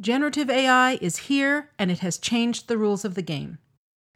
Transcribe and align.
Generative 0.00 0.48
AI 0.48 0.92
is 1.02 1.28
here 1.28 1.68
and 1.78 1.90
it 1.90 1.98
has 1.98 2.16
changed 2.16 2.68
the 2.68 2.78
rules 2.78 3.04
of 3.04 3.14
the 3.14 3.22
game. 3.22 3.58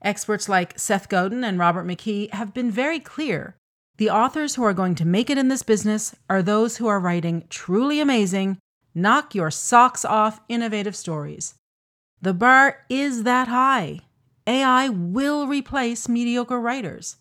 Experts 0.00 0.48
like 0.48 0.78
Seth 0.78 1.10
Godin 1.10 1.44
and 1.44 1.58
Robert 1.58 1.86
McKee 1.86 2.32
have 2.32 2.54
been 2.54 2.70
very 2.70 2.98
clear. 2.98 3.56
The 3.98 4.08
authors 4.08 4.54
who 4.54 4.62
are 4.62 4.72
going 4.72 4.94
to 4.94 5.04
make 5.04 5.28
it 5.28 5.36
in 5.36 5.48
this 5.48 5.62
business 5.62 6.16
are 6.30 6.42
those 6.42 6.78
who 6.78 6.86
are 6.86 6.98
writing 6.98 7.44
truly 7.50 8.00
amazing, 8.00 8.56
knock 8.94 9.34
your 9.34 9.50
socks 9.50 10.06
off 10.06 10.40
innovative 10.48 10.96
stories. 10.96 11.54
The 12.22 12.32
bar 12.32 12.78
is 12.88 13.24
that 13.24 13.48
high. 13.48 14.00
AI 14.46 14.88
will 14.88 15.46
replace 15.46 16.08
mediocre 16.08 16.60
writers. 16.60 17.16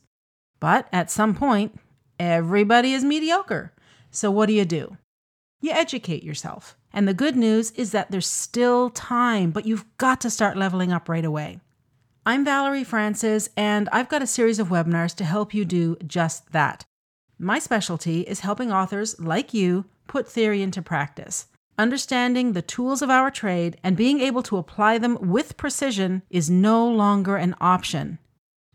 But 0.61 0.88
at 0.93 1.11
some 1.11 1.36
point, 1.36 1.77
everybody 2.18 2.93
is 2.93 3.04
mediocre. 3.04 3.73
So 4.09 4.32
what 4.32 4.45
do 4.45 4.54
you 4.54 4.64
do? 4.64 4.98
You 5.59 5.71
educate 5.71 6.23
yourself. 6.23 6.77
And 6.93 7.07
the 7.07 7.13
good 7.13 7.35
news 7.35 7.71
is 7.71 7.91
that 7.91 8.11
there's 8.11 8.27
still 8.27 8.91
time, 8.91 9.49
but 9.49 9.65
you've 9.65 9.85
got 9.97 10.21
to 10.21 10.29
start 10.29 10.55
leveling 10.55 10.91
up 10.91 11.09
right 11.09 11.25
away. 11.25 11.59
I'm 12.25 12.45
Valerie 12.45 12.84
Francis, 12.84 13.49
and 13.57 13.89
I've 13.91 14.07
got 14.07 14.21
a 14.21 14.27
series 14.27 14.59
of 14.59 14.70
webinars 14.70 15.15
to 15.15 15.25
help 15.25 15.53
you 15.53 15.65
do 15.65 15.98
just 16.05 16.51
that. 16.51 16.85
My 17.39 17.57
specialty 17.57 18.21
is 18.21 18.41
helping 18.41 18.71
authors 18.71 19.20
like 19.20 19.53
you 19.53 19.85
put 20.07 20.29
theory 20.29 20.61
into 20.61 20.81
practice. 20.81 21.48
Understanding 21.77 22.53
the 22.53 22.61
tools 22.61 23.01
of 23.01 23.09
our 23.09 23.31
trade 23.31 23.77
and 23.84 23.98
being 23.98 24.20
able 24.20 24.43
to 24.43 24.57
apply 24.57 24.99
them 24.99 25.17
with 25.20 25.57
precision 25.57 26.21
is 26.29 26.49
no 26.49 26.87
longer 26.87 27.35
an 27.35 27.55
option. 27.59 28.20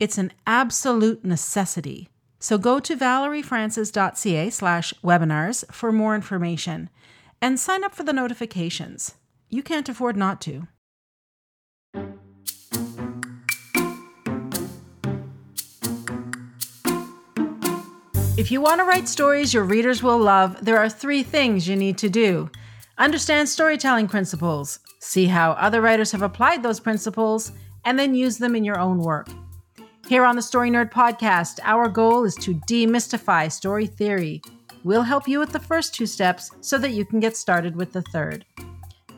It's 0.00 0.18
an 0.18 0.32
absolute 0.46 1.24
necessity. 1.24 2.08
So 2.40 2.58
go 2.58 2.80
to 2.80 2.96
valeriefrancis.ca 2.96 4.50
slash 4.50 4.92
webinars 5.04 5.72
for 5.72 5.92
more 5.92 6.14
information 6.14 6.90
and 7.40 7.58
sign 7.58 7.84
up 7.84 7.94
for 7.94 8.02
the 8.02 8.12
notifications. 8.12 9.14
You 9.48 9.62
can't 9.62 9.88
afford 9.88 10.16
not 10.16 10.40
to. 10.42 10.68
If 18.38 18.52
you 18.52 18.60
want 18.60 18.80
to 18.80 18.84
write 18.84 19.08
stories 19.08 19.52
your 19.52 19.64
readers 19.64 20.02
will 20.02 20.18
love, 20.18 20.64
there 20.64 20.78
are 20.78 20.88
three 20.88 21.24
things 21.24 21.66
you 21.66 21.74
need 21.74 21.98
to 21.98 22.08
do. 22.08 22.48
Understand 22.96 23.48
storytelling 23.48 24.06
principles, 24.06 24.78
see 25.00 25.26
how 25.26 25.52
other 25.52 25.80
writers 25.80 26.12
have 26.12 26.22
applied 26.22 26.62
those 26.62 26.78
principles, 26.78 27.50
and 27.84 27.98
then 27.98 28.14
use 28.14 28.38
them 28.38 28.54
in 28.54 28.64
your 28.64 28.78
own 28.78 28.98
work. 28.98 29.28
Here 30.08 30.24
on 30.24 30.36
the 30.36 30.42
Story 30.42 30.70
Nerd 30.70 30.90
podcast, 30.92 31.58
our 31.64 31.88
goal 31.88 32.24
is 32.24 32.34
to 32.36 32.54
demystify 32.68 33.50
story 33.50 33.86
theory. 33.86 34.40
We'll 34.88 35.02
help 35.02 35.28
you 35.28 35.38
with 35.38 35.52
the 35.52 35.60
first 35.60 35.94
two 35.94 36.06
steps 36.06 36.50
so 36.62 36.78
that 36.78 36.92
you 36.92 37.04
can 37.04 37.20
get 37.20 37.36
started 37.36 37.76
with 37.76 37.92
the 37.92 38.00
third. 38.00 38.46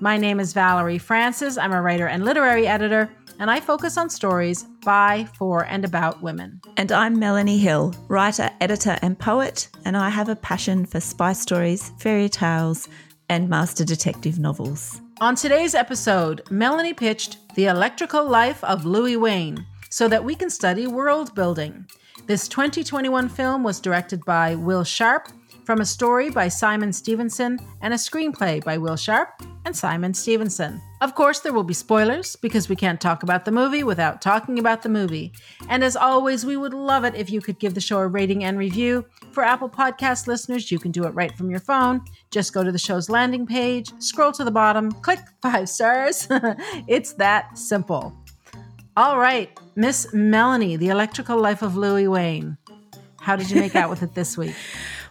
My 0.00 0.16
name 0.16 0.40
is 0.40 0.52
Valerie 0.52 0.98
Francis. 0.98 1.56
I'm 1.56 1.70
a 1.70 1.80
writer 1.80 2.08
and 2.08 2.24
literary 2.24 2.66
editor, 2.66 3.08
and 3.38 3.48
I 3.48 3.60
focus 3.60 3.96
on 3.96 4.10
stories 4.10 4.64
by, 4.84 5.28
for, 5.38 5.66
and 5.66 5.84
about 5.84 6.22
women. 6.22 6.60
And 6.76 6.90
I'm 6.90 7.20
Melanie 7.20 7.58
Hill, 7.58 7.94
writer, 8.08 8.50
editor, 8.60 8.98
and 9.00 9.16
poet, 9.16 9.68
and 9.84 9.96
I 9.96 10.08
have 10.08 10.28
a 10.28 10.34
passion 10.34 10.86
for 10.86 10.98
spy 10.98 11.34
stories, 11.34 11.92
fairy 12.00 12.28
tales, 12.28 12.88
and 13.28 13.48
master 13.48 13.84
detective 13.84 14.40
novels. 14.40 15.00
On 15.20 15.36
today's 15.36 15.76
episode, 15.76 16.42
Melanie 16.50 16.94
pitched 16.94 17.54
The 17.54 17.66
Electrical 17.66 18.28
Life 18.28 18.64
of 18.64 18.86
Louis 18.86 19.16
Wain 19.16 19.64
so 19.88 20.08
that 20.08 20.24
we 20.24 20.34
can 20.34 20.50
study 20.50 20.88
world 20.88 21.32
building. 21.36 21.86
This 22.26 22.48
2021 22.48 23.28
film 23.28 23.62
was 23.62 23.80
directed 23.80 24.24
by 24.24 24.56
Will 24.56 24.82
Sharpe 24.82 25.28
from 25.64 25.80
a 25.80 25.86
story 25.86 26.30
by 26.30 26.48
Simon 26.48 26.92
Stephenson 26.92 27.58
and 27.80 27.94
a 27.94 27.96
screenplay 27.96 28.62
by 28.64 28.78
Will 28.78 28.96
Sharpe 28.96 29.42
and 29.64 29.76
Simon 29.76 30.14
Stephenson. 30.14 30.80
Of 31.00 31.14
course, 31.14 31.40
there 31.40 31.52
will 31.52 31.64
be 31.64 31.74
spoilers 31.74 32.36
because 32.36 32.68
we 32.68 32.76
can't 32.76 33.00
talk 33.00 33.22
about 33.22 33.44
the 33.44 33.52
movie 33.52 33.82
without 33.82 34.20
talking 34.20 34.58
about 34.58 34.82
the 34.82 34.88
movie. 34.88 35.32
And 35.68 35.82
as 35.82 35.96
always, 35.96 36.44
we 36.44 36.56
would 36.56 36.74
love 36.74 37.04
it 37.04 37.14
if 37.14 37.30
you 37.30 37.40
could 37.40 37.58
give 37.58 37.74
the 37.74 37.80
show 37.80 37.98
a 37.98 38.06
rating 38.06 38.44
and 38.44 38.58
review. 38.58 39.06
For 39.32 39.42
Apple 39.42 39.70
Podcast 39.70 40.26
listeners, 40.26 40.70
you 40.70 40.78
can 40.78 40.92
do 40.92 41.04
it 41.04 41.14
right 41.14 41.34
from 41.36 41.50
your 41.50 41.60
phone. 41.60 42.02
Just 42.30 42.52
go 42.52 42.62
to 42.62 42.72
the 42.72 42.78
show's 42.78 43.08
landing 43.08 43.46
page, 43.46 43.92
scroll 43.98 44.32
to 44.32 44.44
the 44.44 44.50
bottom, 44.50 44.92
click 44.92 45.20
five 45.42 45.68
stars. 45.68 46.26
it's 46.86 47.14
that 47.14 47.56
simple. 47.56 48.12
All 48.96 49.18
right, 49.18 49.50
Miss 49.76 50.12
Melanie, 50.12 50.76
The 50.76 50.88
Electrical 50.88 51.40
Life 51.40 51.62
of 51.62 51.76
Louis 51.76 52.08
Wain. 52.08 52.58
How 53.20 53.36
did 53.36 53.50
you 53.50 53.60
make 53.60 53.76
out 53.76 53.88
with 53.88 54.02
it 54.02 54.14
this 54.14 54.36
week? 54.36 54.54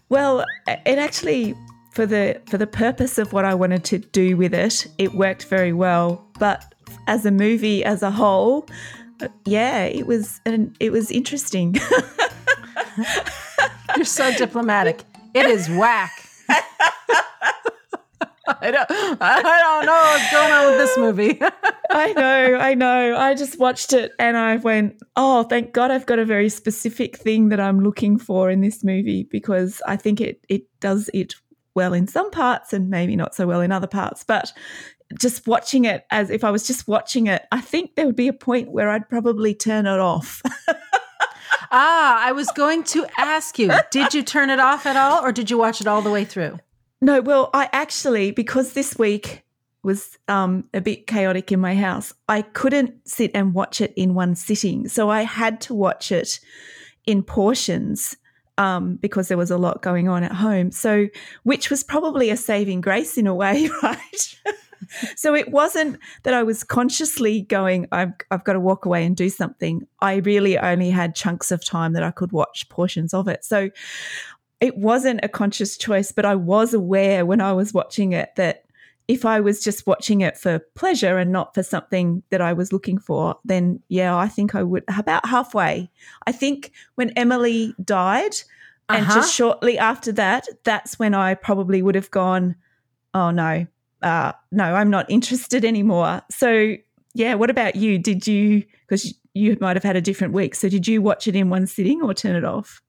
Well, 0.10 0.46
it 0.68 0.98
actually 0.98 1.56
for 1.92 2.06
the 2.06 2.42
for 2.48 2.58
the 2.58 2.68
purpose 2.68 3.18
of 3.18 3.34
what 3.34 3.46
I 3.46 3.54
wanted 3.54 3.84
to 3.86 4.00
do 4.00 4.36
with 4.38 4.54
it, 4.54 4.88
it 4.98 5.14
worked 5.14 5.46
very 5.46 5.74
well. 5.74 6.26
But 6.40 6.74
as 7.08 7.26
a 7.26 7.32
movie 7.32 7.84
as 7.84 8.04
a 8.04 8.12
whole, 8.12 8.68
uh, 9.22 9.28
yeah, 9.46 9.84
it 9.84 10.08
was 10.08 10.40
an, 10.46 10.76
it 10.80 10.92
was 10.92 11.12
interesting. 11.12 11.76
You're 13.96 14.06
so 14.06 14.32
diplomatic. 14.34 15.04
It 15.34 15.46
is 15.46 15.70
whack. 15.70 16.12
I 18.62 18.72
don't, 18.72 18.90
I 19.22 19.42
don't 19.42 19.86
know 19.86 19.94
what's 19.94 20.32
going 20.32 20.52
on 20.52 20.66
with 20.66 20.78
this 20.78 20.98
movie. 20.98 21.40
I 21.90 22.14
know, 22.14 22.56
I 22.56 22.76
know. 22.76 23.18
I 23.18 23.34
just 23.34 23.58
watched 23.58 23.94
it 23.94 24.12
and 24.20 24.38
I 24.38 24.58
went, 24.58 25.02
oh, 25.16 25.44
thank 25.44 25.74
God 25.74 25.90
I've 25.90 26.06
got 26.06 26.20
a 26.20 26.26
very 26.26 26.50
specific 26.50 27.18
thing 27.18 27.50
that 27.50 27.60
I'm 27.60 27.80
looking 27.80 28.20
for 28.20 28.52
in 28.52 28.62
this 28.62 28.84
movie 28.84 29.24
because 29.24 29.82
I 29.88 29.96
think 29.96 30.22
it 30.22 30.46
it 30.50 30.64
does 30.80 31.10
it 31.14 31.34
well 31.74 31.94
in 31.94 32.08
some 32.08 32.30
parts 32.30 32.74
and 32.74 32.90
maybe 32.90 33.16
not 33.16 33.34
so 33.34 33.48
well 33.48 33.62
in 33.62 33.72
other 33.72 33.88
parts. 33.88 34.24
But 34.24 34.54
just 35.20 35.48
watching 35.48 35.86
it 35.86 36.06
as 36.12 36.30
if 36.30 36.44
I 36.44 36.52
was 36.52 36.68
just 36.68 36.88
watching 36.88 37.28
it, 37.28 37.48
I 37.52 37.62
think 37.62 37.96
there 37.96 38.06
would 38.06 38.16
be 38.16 38.28
a 38.28 38.34
point 38.34 38.72
where 38.72 38.90
I'd 38.90 39.10
probably 39.10 39.56
turn 39.56 39.88
it 39.88 40.00
off. 40.00 40.44
ah, 41.72 42.24
I 42.24 42.32
was 42.34 42.52
going 42.52 42.84
to 42.86 43.08
ask 43.18 43.58
you, 43.58 43.72
did 43.90 44.14
you 44.14 44.22
turn 44.22 44.52
it 44.52 44.60
off 44.60 44.86
at 44.86 44.96
all 44.96 45.26
or 45.26 45.32
did 45.32 45.50
you 45.50 45.58
watch 45.58 45.82
it 45.82 45.88
all 45.88 46.04
the 46.04 46.12
way 46.12 46.26
through? 46.26 46.60
No, 47.02 47.22
well, 47.22 47.50
I 47.54 47.70
actually, 47.72 48.32
because 48.32 48.74
this 48.74 48.98
week 49.00 49.44
was 49.84 50.18
um, 50.28 50.66
a 50.74 50.82
bit 50.82 51.08
chaotic 51.08 51.52
in 51.52 51.60
my 51.60 51.76
house, 51.76 52.14
I 52.28 52.42
couldn't 52.42 53.08
sit 53.08 53.32
and 53.34 53.54
watch 53.54 53.82
it 53.82 53.94
in 53.96 54.14
one 54.14 54.36
sitting. 54.36 54.88
So 54.88 55.10
I 55.10 55.22
had 55.22 55.62
to 55.62 55.74
watch 55.74 56.12
it 56.12 56.40
in 57.06 57.24
portions 57.24 58.18
um, 58.58 58.98
because 58.98 59.30
there 59.30 59.38
was 59.38 59.52
a 59.52 59.58
lot 59.58 59.82
going 59.82 60.10
on 60.10 60.24
at 60.24 60.34
home. 60.34 60.72
So, 60.72 61.08
which 61.44 61.70
was 61.70 61.82
probably 61.82 62.30
a 62.30 62.38
saving 62.38 62.82
grace 62.82 63.18
in 63.18 63.26
a 63.26 63.34
way, 63.34 63.70
right? 63.84 64.36
so 65.16 65.34
it 65.34 65.50
wasn't 65.50 65.98
that 66.24 66.34
I 66.34 66.44
was 66.44 66.66
consciously 66.66 67.42
going, 67.42 67.88
I've, 67.94 68.12
I've 68.32 68.44
got 68.44 68.54
to 68.54 68.60
walk 68.60 68.86
away 68.86 69.06
and 69.06 69.16
do 69.16 69.30
something. 69.30 69.88
I 70.02 70.16
really 70.16 70.58
only 70.58 70.90
had 70.90 71.16
chunks 71.16 71.52
of 71.52 71.64
time 71.64 71.94
that 71.94 72.04
I 72.04 72.12
could 72.12 72.34
watch 72.34 72.68
portions 72.68 73.14
of 73.14 73.30
it. 73.30 73.46
So 73.46 73.70
it 74.60 74.78
wasn't 74.78 75.22
a 75.24 75.30
conscious 75.30 75.78
choice, 75.78 76.12
but 76.12 76.26
I 76.26 76.36
was 76.36 76.74
aware 76.74 77.26
when 77.26 77.40
I 77.40 77.54
was 77.54 77.74
watching 77.74 78.12
it 78.12 78.36
that 78.36 78.66
if 79.10 79.26
I 79.26 79.40
was 79.40 79.64
just 79.64 79.88
watching 79.88 80.22
it 80.22 80.38
for 80.38 80.60
pleasure 80.76 81.18
and 81.18 81.32
not 81.32 81.56
for 81.56 81.64
something 81.64 82.22
that 82.30 82.42
I 82.42 82.54
was 82.54 82.72
looking 82.72 83.00
for, 83.00 83.40
then 83.44 83.82
yeah, 83.90 84.16
I 84.16 84.28
think 84.28 84.54
I 84.54 84.62
would 84.62 84.84
about 84.96 85.26
halfway. 85.26 85.90
I 86.28 86.32
think 86.32 86.72
when 86.94 87.10
Emily 87.18 87.74
died, 87.84 88.36
and 88.88 89.06
uh-huh. 89.06 89.16
just 89.16 89.34
shortly 89.34 89.80
after 89.80 90.12
that, 90.12 90.46
that's 90.64 91.00
when 91.00 91.16
I 91.16 91.34
probably 91.34 91.82
would 91.82 91.96
have 91.96 92.12
gone, 92.12 92.56
oh 93.16 93.32
no, 93.32 93.66
uh, 94.04 94.34
no, 94.52 94.64
I'm 94.64 94.92
not 94.92 95.10
interested 95.10 95.66
anymore. 95.66 96.22
So 96.30 96.76
yeah, 97.16 97.34
what 97.34 97.50
about 97.50 97.76
you? 97.76 97.98
Did 97.98 98.28
you, 98.28 98.64
because 98.88 99.12
you 99.34 99.58
might 99.60 99.76
have 99.76 99.84
had 99.84 99.96
a 99.96 100.02
different 100.02 100.34
week, 100.34 100.54
so 100.54 100.70
did 100.70 100.88
you 100.88 101.02
watch 101.02 101.28
it 101.28 101.36
in 101.36 101.50
one 101.50 101.66
sitting 101.66 102.04
or 102.04 102.14
turn 102.14 102.36
it 102.36 102.46
off? 102.46 102.80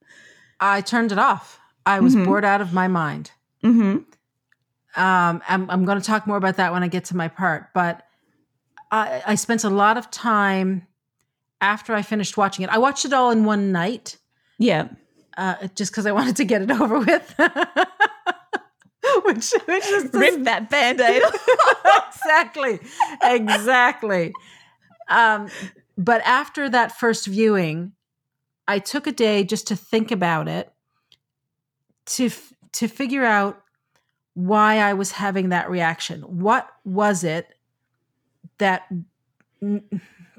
I 0.59 0.81
turned 0.81 1.11
it 1.11 1.17
off. 1.17 1.59
I 1.87 1.99
was 1.99 2.13
mm-hmm. 2.13 2.25
bored 2.25 2.45
out 2.45 2.61
of 2.61 2.73
my 2.73 2.87
mind. 2.87 3.31
Mm-hmm. 3.63 4.03
Um, 4.95 5.41
I'm, 5.47 5.69
I'm 5.69 5.85
going 5.85 5.99
to 5.99 6.05
talk 6.05 6.27
more 6.27 6.37
about 6.37 6.57
that 6.57 6.73
when 6.73 6.83
I 6.83 6.87
get 6.87 7.05
to 7.05 7.15
my 7.15 7.27
part, 7.27 7.73
but 7.73 8.03
I, 8.91 9.23
I 9.25 9.35
spent 9.35 9.63
a 9.63 9.69
lot 9.69 9.97
of 9.97 10.11
time 10.11 10.85
after 11.61 11.93
I 11.93 12.01
finished 12.01 12.37
watching 12.37 12.63
it. 12.63 12.69
I 12.69 12.77
watched 12.77 13.05
it 13.05 13.13
all 13.13 13.31
in 13.31 13.45
one 13.45 13.71
night. 13.71 14.17
Yeah. 14.57 14.89
Uh, 15.37 15.67
just 15.75 15.91
because 15.91 16.05
I 16.05 16.11
wanted 16.11 16.35
to 16.37 16.45
get 16.45 16.61
it 16.61 16.71
over 16.81 16.99
with. 16.99 17.35
which, 19.23 19.51
which 19.65 19.85
is 19.85 20.09
rip 20.13 20.43
that 20.43 20.69
band-aid 20.69 21.23
exactly 22.07 22.79
exactly 23.23 24.31
um, 25.09 25.49
but 25.97 26.21
after 26.21 26.69
that 26.69 26.91
first 26.91 27.25
viewing 27.25 27.91
i 28.67 28.79
took 28.79 29.07
a 29.07 29.11
day 29.11 29.43
just 29.43 29.67
to 29.67 29.75
think 29.75 30.11
about 30.11 30.47
it 30.47 30.71
to 32.05 32.29
to 32.71 32.87
figure 32.87 33.25
out 33.25 33.61
why 34.33 34.77
I 34.79 34.93
was 34.93 35.11
having 35.11 35.49
that 35.49 35.69
reaction. 35.69 36.21
What 36.21 36.67
was 36.85 37.23
it 37.23 37.53
that 38.57 38.89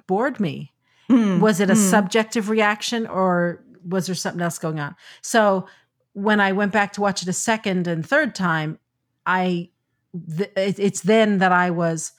bored 0.07 0.41
me? 0.41 0.73
Mm, 1.11 1.41
was 1.41 1.61
it 1.61 1.71
a 1.71 1.75
mm. 1.75 1.91
subjective 1.91 2.49
reaction 2.49 3.07
or 3.07 3.63
was 3.87 4.07
there 4.07 4.15
something 4.15 4.41
else 4.41 4.59
going 4.59 4.81
on? 4.81 4.95
So 5.21 5.67
when 6.15 6.41
I 6.41 6.53
went 6.53 6.73
back 6.73 6.93
to 6.95 7.01
watch 7.01 7.23
it 7.23 7.29
a 7.29 7.33
second 7.33 7.87
and 7.87 8.07
third 8.07 8.35
time, 8.35 8.79
I 9.27 9.71
th- 10.37 10.53
it's 10.57 11.03
then 11.03 11.39
that 11.39 11.53
I 11.53 11.71
was 11.71 12.13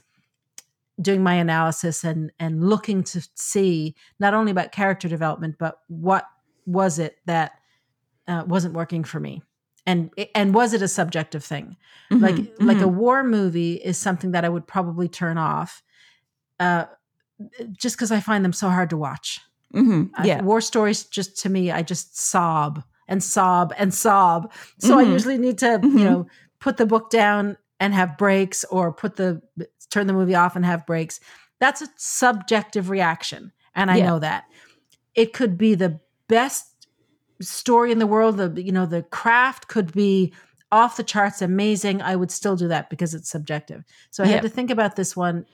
doing 1.01 1.23
my 1.23 1.33
analysis 1.35 2.03
and 2.03 2.31
and 2.39 2.63
looking 2.69 3.03
to 3.03 3.27
see 3.35 3.95
not 4.19 4.33
only 4.33 4.51
about 4.51 4.71
character 4.71 5.07
development 5.07 5.55
but 5.57 5.79
what 5.87 6.25
was 6.65 6.99
it 6.99 7.17
that 7.25 7.53
uh, 8.27 8.43
wasn't 8.45 8.73
working 8.73 9.03
for 9.03 9.19
me 9.19 9.41
and 9.85 10.09
and 10.33 10.53
was 10.53 10.74
it 10.74 10.81
a 10.81 10.88
subjective 10.88 11.44
thing 11.44 11.75
mm-hmm, 12.12 12.24
like 12.24 12.35
mm-hmm. 12.35 12.65
like 12.65 12.81
a 12.81 12.88
war 12.88 13.24
movie 13.24 13.74
is 13.75 13.97
something 13.97 14.31
that 14.31 14.45
i 14.45 14.50
would 14.50 14.68
probably 14.68 15.07
turn 15.07 15.38
off 15.38 15.83
uh, 16.59 16.85
just 17.71 17.95
because 17.95 18.12
i 18.12 18.19
find 18.19 18.44
them 18.44 18.53
so 18.53 18.69
hard 18.69 18.89
to 18.89 18.97
watch 18.97 19.41
mm-hmm, 19.74 20.03
yeah 20.24 20.41
war 20.41 20.62
stories 20.62 21.03
just 21.06 21.38
to 21.38 21.50
me 21.50 21.71
i 21.71 21.81
just 21.81 22.18
sob 22.18 22.83
and 23.07 23.24
sob 23.24 23.74
and 23.77 23.94
sob 23.94 24.51
so 24.80 24.97
i 24.97 25.03
mm-hmm. 25.03 25.13
usually 25.13 25.38
need 25.38 25.57
to 25.57 25.65
you 25.65 25.89
mm-hmm. 25.89 25.97
know 25.97 26.27
put 26.59 26.77
the 26.77 26.86
book 26.86 27.09
down 27.09 27.57
and 27.79 27.94
have 27.94 28.18
breaks 28.18 28.63
or 28.65 28.94
put 28.94 29.15
the 29.15 29.41
turn 29.89 30.07
the 30.07 30.13
movie 30.13 30.36
off 30.36 30.56
and 30.56 30.65
have 30.65 30.86
breaks 30.86 31.19
that's 31.59 31.81
a 31.81 31.88
subjective 31.97 32.89
reaction 32.89 33.51
and 33.75 33.91
i 33.91 33.97
yeah. 33.97 34.06
know 34.06 34.19
that 34.19 34.45
it 35.15 35.33
could 35.33 35.57
be 35.57 35.75
the 35.75 36.00
best 36.27 36.72
story 37.41 37.91
in 37.91 38.00
the 38.00 38.07
world 38.07 38.38
the 38.38 38.62
you 38.62 38.71
know 38.71 38.85
the 38.85 39.03
craft 39.03 39.68
could 39.68 39.91
be 39.91 40.33
off 40.74 40.97
the 40.97 41.03
charts 41.03 41.41
amazing. 41.41 42.01
I 42.01 42.15
would 42.15 42.31
still 42.31 42.56
do 42.56 42.68
that 42.68 42.89
because 42.89 43.13
it's 43.13 43.30
subjective. 43.30 43.83
So 44.09 44.24
i 44.24 44.27
had 44.27 44.41
to 44.41 44.50
think 44.50 44.71
about 44.71 44.95
this 44.95 45.15
one. 45.15 45.45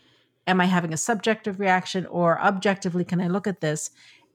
Am 0.48 0.62
i 0.62 0.66
having 0.66 0.94
a 0.94 0.98
subjective 0.98 1.60
reaction 1.60 2.06
or 2.06 2.40
objectively 2.40 3.04
can 3.04 3.20
i 3.22 3.28
look 3.28 3.46
at 3.46 3.62
this 3.62 3.92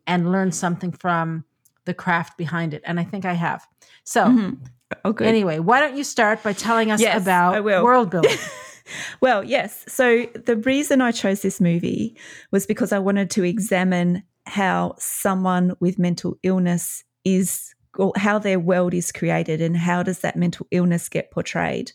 and 0.06 0.31
learn 0.31 0.52
something 0.52 0.93
from 0.93 1.44
the 1.87 1.94
craft 1.94 2.37
behind 2.37 2.75
it? 2.75 2.82
And 2.85 3.00
i 3.00 3.05
think 3.05 3.25
i 3.25 3.32
have. 3.32 3.67
So 4.05 4.26
mm-hmm. 4.26 4.64
okay. 5.06 5.26
anyway 5.26 5.58
why 5.58 5.81
don't 5.81 5.97
you 5.97 6.05
start 6.05 6.43
by 6.43 6.52
telling 6.52 6.90
us 6.90 7.00
yes, 7.00 7.20
about 7.20 7.64
world 7.64 8.11
building? 8.11 8.38
Well 9.23 9.43
yes. 9.43 9.82
So 9.88 10.26
the 10.35 10.58
reason 10.58 11.00
i 11.00 11.11
chose 11.11 11.40
this 11.40 11.58
movie 11.58 12.19
was 12.50 12.67
because 12.67 12.93
i 12.93 12.99
wanted 12.99 13.31
to 13.31 13.43
examine 13.43 14.23
how 14.44 14.94
someone 14.99 15.73
with 15.81 15.99
mental 15.99 16.37
illness 16.43 17.02
is 17.25 17.75
how 18.17 18.38
their 18.38 18.59
world 18.59 18.93
is 18.93 19.12
created 19.12 19.61
and 19.61 19.76
how 19.76 20.03
does 20.03 20.21
that 20.21 20.37
mental 20.37 20.67
illness 20.71 21.09
get 21.09 21.31
portrayed? 21.31 21.93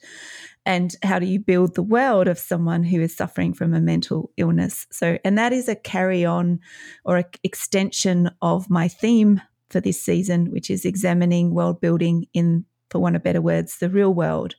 And 0.66 0.96
how 1.04 1.20
do 1.20 1.26
you 1.26 1.40
build 1.40 1.76
the 1.76 1.84
world 1.84 2.28
of 2.28 2.40
someone 2.40 2.84
who 2.84 3.02
is 3.02 3.16
suffering 3.16 3.54
from 3.54 3.74
a 3.74 3.82
mental 3.82 4.32
illness? 4.38 4.88
So 4.92 5.18
and 5.26 5.38
that 5.38 5.52
is 5.52 5.68
a 5.68 5.76
carry 5.76 6.26
on 6.26 6.60
or 7.06 7.18
an 7.18 7.26
extension 7.44 8.30
of 8.42 8.70
my 8.70 8.88
theme 8.88 9.42
for 9.70 9.80
this 9.80 10.02
season 10.02 10.52
which 10.52 10.70
is 10.70 10.86
examining 10.86 11.54
world 11.54 11.82
building 11.82 12.26
in 12.34 12.66
for 12.90 13.00
want 13.00 13.16
of 13.16 13.24
better 13.24 13.42
words 13.42 13.78
the 13.78 13.90
real 13.90 14.14
world. 14.14 14.56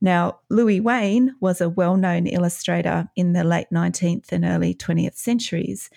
Now 0.00 0.40
louis 0.50 0.80
wain 0.80 1.34
was 1.40 1.60
a 1.60 1.68
well-known 1.68 2.26
illustrator 2.26 3.08
in 3.16 3.32
the 3.32 3.44
late 3.44 3.68
19th 3.72 4.30
and 4.30 4.44
early 4.44 4.74
20th 4.74 5.16
centuries 5.16 5.90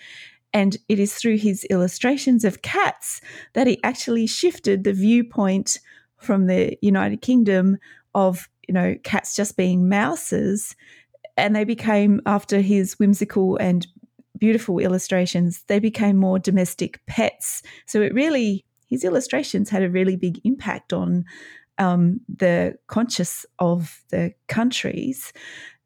and 0.52 0.76
it 0.88 0.98
is 0.98 1.14
through 1.14 1.36
his 1.36 1.64
illustrations 1.64 2.44
of 2.44 2.62
cats 2.62 3.20
that 3.52 3.66
he 3.66 3.82
actually 3.84 4.26
shifted 4.26 4.84
the 4.84 4.92
viewpoint 4.92 5.78
from 6.16 6.46
the 6.46 6.76
United 6.82 7.22
Kingdom 7.22 7.78
of, 8.14 8.48
you 8.66 8.74
know, 8.74 8.96
cats 9.04 9.36
just 9.36 9.56
being 9.56 9.88
mouses. 9.88 10.74
And 11.36 11.54
they 11.54 11.64
became, 11.64 12.20
after 12.26 12.60
his 12.60 12.98
whimsical 12.98 13.56
and 13.56 13.86
beautiful 14.38 14.78
illustrations, 14.78 15.62
they 15.68 15.78
became 15.78 16.16
more 16.16 16.38
domestic 16.38 17.00
pets. 17.06 17.62
So 17.86 18.02
it 18.02 18.12
really, 18.12 18.64
his 18.88 19.04
illustrations 19.04 19.70
had 19.70 19.82
a 19.82 19.90
really 19.90 20.16
big 20.16 20.40
impact 20.44 20.92
on 20.92 21.24
um, 21.78 22.20
the 22.28 22.76
conscious 22.88 23.46
of 23.58 24.02
the 24.10 24.32
countries. 24.48 25.32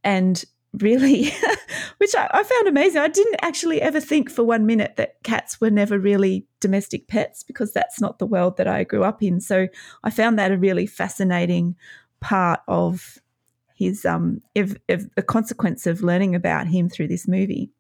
And 0.03 0.43
really, 0.81 1.25
which 1.99 2.15
I, 2.15 2.29
I, 2.33 2.43
found 2.43 2.69
amazing. 2.69 3.01
I 3.01 3.09
didn't 3.09 3.37
actually 3.43 3.81
ever 3.81 4.01
think 4.01 4.31
for 4.31 4.45
one 4.45 4.67
minute 4.67 4.97
that 4.97 5.23
cats 5.23 5.61
were 5.61 5.71
never 5.71 5.99
really 5.99 6.47
domestic 6.61 7.09
pets 7.09 7.43
because 7.43 7.73
that's 7.73 8.01
not 8.01 8.19
the 8.19 8.27
world 8.27 8.57
that 8.57 8.69
I 8.69 8.85
grew 8.85 9.05
up 9.05 9.23
in. 9.23 9.41
So 9.41 9.69
I 10.03 10.11
found 10.11 10.39
that 10.39 10.53
a 10.53 10.59
really 10.59 10.87
fascinating 10.87 11.77
part 12.21 12.61
of 12.69 13.19
his 13.77 14.05
um 14.05 14.41
if, 14.55 14.77
if 14.89 15.13
the 15.15 15.23
consequence 15.23 15.87
of 15.87 16.03
learning 16.03 16.35
about 16.35 16.69
him 16.69 16.89
through 16.89 17.09
this 17.09 17.29
movie. 17.29 17.71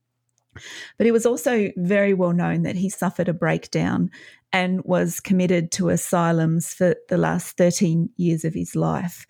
But 0.99 1.07
it 1.07 1.13
was 1.13 1.27
also 1.27 1.71
very 1.77 2.15
well 2.15 2.33
known 2.33 2.63
that 2.63 2.77
he 2.77 2.89
suffered 2.89 3.29
a 3.29 3.35
breakdown 3.35 4.11
and 4.53 4.85
was 4.85 5.19
committed 5.19 5.73
to 5.73 5.89
asylums 5.89 6.73
for 6.75 6.95
the 7.09 7.19
last 7.19 7.57
13 7.57 8.11
years 8.17 8.45
of 8.45 8.55
his 8.55 8.77
life. 8.77 9.27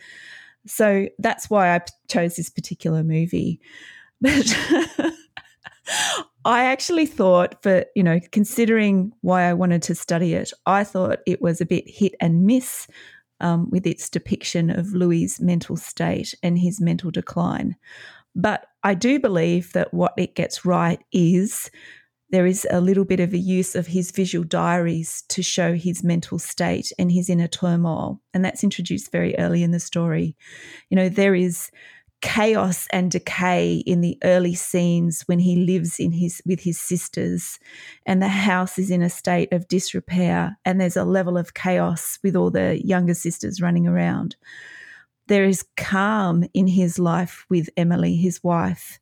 So 0.66 1.08
that's 1.18 1.50
why 1.50 1.74
I 1.74 1.80
chose 2.08 2.36
this 2.36 2.50
particular 2.50 3.02
movie. 3.02 3.60
But 4.20 4.56
I 6.46 6.64
actually 6.64 7.06
thought, 7.06 7.62
for, 7.62 7.84
you 7.94 8.02
know, 8.02 8.20
considering 8.32 9.12
why 9.20 9.42
I 9.42 9.54
wanted 9.54 9.82
to 9.82 9.94
study 9.94 10.34
it, 10.34 10.52
I 10.66 10.84
thought 10.84 11.20
it 11.26 11.42
was 11.42 11.60
a 11.60 11.66
bit 11.66 11.84
hit 11.88 12.14
and 12.20 12.44
miss 12.44 12.86
um, 13.40 13.68
with 13.70 13.86
its 13.86 14.08
depiction 14.08 14.70
of 14.70 14.92
Louis's 14.92 15.40
mental 15.40 15.76
state 15.76 16.34
and 16.42 16.58
his 16.58 16.80
mental 16.80 17.10
decline. 17.10 17.76
But 18.34 18.66
I 18.82 18.94
do 18.94 19.18
believe 19.18 19.72
that 19.72 19.92
what 19.94 20.14
it 20.16 20.34
gets 20.34 20.64
right 20.64 21.02
is 21.12 21.70
there 22.34 22.46
is 22.46 22.66
a 22.68 22.80
little 22.80 23.04
bit 23.04 23.20
of 23.20 23.32
a 23.32 23.38
use 23.38 23.76
of 23.76 23.86
his 23.86 24.10
visual 24.10 24.44
diaries 24.44 25.22
to 25.28 25.40
show 25.40 25.74
his 25.74 26.02
mental 26.02 26.40
state 26.40 26.90
and 26.98 27.12
his 27.12 27.30
inner 27.30 27.46
turmoil. 27.46 28.20
And 28.34 28.44
that's 28.44 28.64
introduced 28.64 29.12
very 29.12 29.38
early 29.38 29.62
in 29.62 29.70
the 29.70 29.78
story. 29.78 30.36
You 30.90 30.96
know, 30.96 31.08
there 31.08 31.36
is 31.36 31.70
chaos 32.22 32.88
and 32.90 33.12
decay 33.12 33.76
in 33.86 34.00
the 34.00 34.18
early 34.24 34.54
scenes 34.56 35.22
when 35.26 35.38
he 35.38 35.54
lives 35.54 36.00
in 36.00 36.10
his 36.10 36.42
with 36.44 36.58
his 36.58 36.80
sisters 36.80 37.60
and 38.04 38.20
the 38.20 38.28
house 38.28 38.78
is 38.78 38.90
in 38.90 39.02
a 39.02 39.10
state 39.10 39.52
of 39.52 39.68
disrepair 39.68 40.58
and 40.64 40.80
there's 40.80 40.96
a 40.96 41.04
level 41.04 41.36
of 41.36 41.54
chaos 41.54 42.18
with 42.24 42.34
all 42.34 42.50
the 42.50 42.80
younger 42.84 43.12
sisters 43.12 43.60
running 43.60 43.86
around 43.86 44.36
there 45.26 45.44
is 45.44 45.66
calm 45.76 46.46
in 46.54 46.66
his 46.66 46.98
life 46.98 47.44
with 47.50 47.68
Emily 47.76 48.16
his 48.16 48.42
wife 48.42 48.98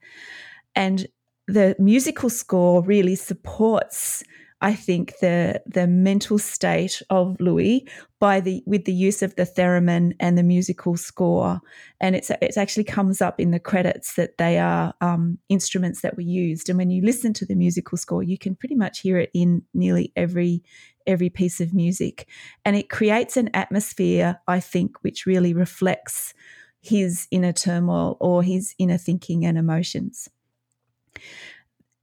and 0.74 1.06
the 1.48 1.76
musical 1.78 2.30
score 2.30 2.82
really 2.82 3.16
supports 3.16 4.22
I 4.62 4.74
think 4.74 5.18
the 5.18 5.60
the 5.66 5.88
mental 5.88 6.38
state 6.38 7.02
of 7.10 7.36
Louis 7.40 7.86
by 8.20 8.38
the 8.38 8.62
with 8.64 8.84
the 8.84 8.94
use 8.94 9.20
of 9.20 9.34
the 9.34 9.42
theremin 9.42 10.14
and 10.20 10.38
the 10.38 10.44
musical 10.44 10.96
score, 10.96 11.60
and 12.00 12.14
it's 12.14 12.30
it 12.30 12.56
actually 12.56 12.84
comes 12.84 13.20
up 13.20 13.40
in 13.40 13.50
the 13.50 13.58
credits 13.58 14.14
that 14.14 14.38
they 14.38 14.60
are 14.60 14.94
um, 15.00 15.38
instruments 15.48 16.02
that 16.02 16.16
were 16.16 16.22
used. 16.22 16.68
And 16.68 16.78
when 16.78 16.90
you 16.90 17.02
listen 17.04 17.32
to 17.34 17.44
the 17.44 17.56
musical 17.56 17.98
score, 17.98 18.22
you 18.22 18.38
can 18.38 18.54
pretty 18.54 18.76
much 18.76 19.00
hear 19.00 19.18
it 19.18 19.30
in 19.34 19.62
nearly 19.74 20.12
every 20.14 20.62
every 21.08 21.28
piece 21.28 21.60
of 21.60 21.74
music, 21.74 22.28
and 22.64 22.76
it 22.76 22.88
creates 22.88 23.36
an 23.36 23.50
atmosphere 23.54 24.40
I 24.46 24.60
think 24.60 25.02
which 25.02 25.26
really 25.26 25.54
reflects 25.54 26.34
his 26.80 27.26
inner 27.32 27.52
turmoil 27.52 28.16
or 28.20 28.44
his 28.44 28.76
inner 28.78 28.98
thinking 28.98 29.44
and 29.44 29.58
emotions 29.58 30.28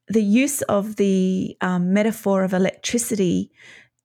the 0.07 0.23
use 0.23 0.61
of 0.63 0.95
the 0.95 1.55
um, 1.61 1.93
metaphor 1.93 2.43
of 2.43 2.53
electricity 2.53 3.51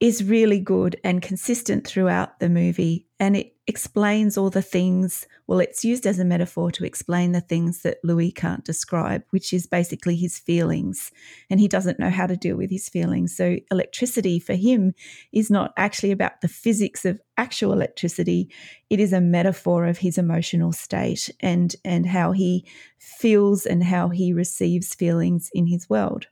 is 0.00 0.24
really 0.24 0.60
good 0.60 1.00
and 1.04 1.22
consistent 1.22 1.86
throughout 1.86 2.40
the 2.40 2.48
movie. 2.48 3.06
And 3.20 3.36
it 3.36 3.54
explains 3.66 4.36
all 4.36 4.50
the 4.50 4.60
things. 4.60 5.26
Well, 5.46 5.60
it's 5.60 5.84
used 5.84 6.06
as 6.06 6.18
a 6.18 6.24
metaphor 6.24 6.70
to 6.72 6.84
explain 6.84 7.32
the 7.32 7.40
things 7.40 7.82
that 7.82 7.98
Louis 8.02 8.32
can't 8.32 8.64
describe, 8.64 9.22
which 9.30 9.52
is 9.52 9.66
basically 9.66 10.16
his 10.16 10.38
feelings. 10.38 11.12
And 11.48 11.60
he 11.60 11.68
doesn't 11.68 11.98
know 11.98 12.10
how 12.10 12.26
to 12.26 12.36
deal 12.36 12.56
with 12.56 12.70
his 12.70 12.88
feelings. 12.88 13.36
So, 13.36 13.56
electricity 13.70 14.38
for 14.40 14.54
him 14.54 14.94
is 15.32 15.50
not 15.50 15.72
actually 15.76 16.10
about 16.10 16.40
the 16.40 16.48
physics 16.48 17.04
of 17.04 17.20
actual 17.36 17.72
electricity, 17.72 18.50
it 18.90 19.00
is 19.00 19.12
a 19.12 19.20
metaphor 19.20 19.86
of 19.86 19.98
his 19.98 20.18
emotional 20.18 20.72
state 20.72 21.30
and, 21.40 21.74
and 21.84 22.06
how 22.06 22.32
he 22.32 22.64
feels 22.98 23.66
and 23.66 23.82
how 23.82 24.08
he 24.08 24.32
receives 24.32 24.94
feelings 24.94 25.50
in 25.52 25.66
his 25.66 25.88
world. 25.88 26.26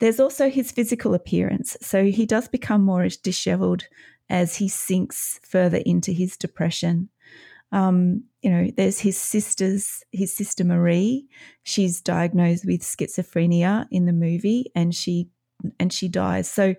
There's 0.00 0.20
also 0.20 0.50
his 0.50 0.72
physical 0.72 1.14
appearance. 1.14 1.76
So 1.80 2.04
he 2.04 2.26
does 2.26 2.48
become 2.48 2.82
more 2.82 3.06
disheveled 3.22 3.84
as 4.28 4.56
he 4.56 4.68
sinks 4.68 5.40
further 5.42 5.78
into 5.78 6.12
his 6.12 6.36
depression. 6.36 7.08
Um, 7.72 8.24
you 8.42 8.50
know, 8.50 8.70
there's 8.76 8.98
his 8.98 9.16
sister's 9.16 10.02
his 10.12 10.34
sister 10.34 10.64
Marie. 10.64 11.28
She's 11.62 12.00
diagnosed 12.00 12.64
with 12.66 12.80
schizophrenia 12.80 13.86
in 13.90 14.06
the 14.06 14.12
movie, 14.12 14.72
and 14.74 14.94
she 14.94 15.28
and 15.78 15.92
she 15.92 16.08
dies. 16.08 16.50
So 16.50 16.74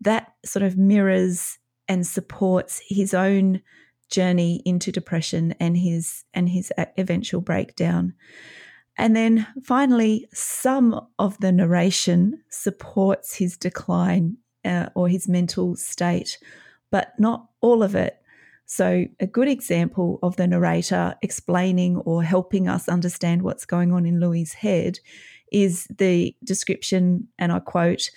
that 0.00 0.34
sort 0.44 0.64
of 0.64 0.76
mirrors 0.76 1.58
and 1.88 2.06
supports 2.06 2.82
his 2.88 3.14
own 3.14 3.62
journey 4.10 4.62
into 4.64 4.92
depression 4.92 5.54
and 5.60 5.76
his 5.76 6.24
and 6.34 6.48
his 6.48 6.72
eventual 6.98 7.40
breakdown. 7.40 8.14
And 8.96 9.16
then 9.16 9.46
finally, 9.62 10.28
some 10.32 11.00
of 11.18 11.38
the 11.38 11.52
narration 11.52 12.42
supports 12.48 13.34
his 13.34 13.56
decline 13.56 14.36
uh, 14.64 14.88
or 14.94 15.08
his 15.08 15.28
mental 15.28 15.76
state, 15.76 16.38
but 16.90 17.12
not 17.18 17.48
all 17.60 17.82
of 17.82 17.94
it. 17.94 18.18
So, 18.66 19.04
a 19.20 19.26
good 19.26 19.48
example 19.48 20.18
of 20.22 20.36
the 20.36 20.46
narrator 20.46 21.16
explaining 21.22 21.98
or 21.98 22.22
helping 22.22 22.66
us 22.66 22.88
understand 22.88 23.42
what's 23.42 23.66
going 23.66 23.92
on 23.92 24.06
in 24.06 24.20
Louis's 24.20 24.54
head 24.54 25.00
is 25.52 25.86
the 25.98 26.34
description, 26.42 27.28
and 27.38 27.52
I 27.52 27.60
quote, 27.60 28.10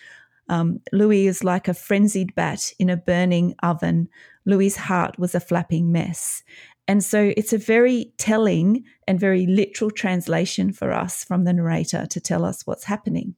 um, 0.50 0.80
Louis 0.94 1.28
is 1.28 1.44
like 1.44 1.68
a 1.68 1.74
frenzied 1.74 2.34
bat 2.34 2.72
in 2.80 2.90
a 2.90 2.98
burning 2.98 3.56
oven. 3.62 4.08
Louis's 4.46 4.78
heart 4.78 5.20
was 5.20 5.36
a 5.36 5.42
flapping 5.42 5.92
mess. 5.92 6.44
And 6.88 7.04
so 7.04 7.34
it's 7.36 7.54
a 7.54 7.58
very 7.58 8.14
telling 8.18 8.86
and 9.08 9.20
very 9.20 9.46
literal 9.46 9.92
translation 9.92 10.72
for 10.72 10.92
us 10.94 11.24
from 11.24 11.44
the 11.44 11.54
narrator 11.54 12.06
to 12.06 12.22
tell 12.22 12.46
us 12.46 12.66
what's 12.66 12.86
happening. 12.86 13.36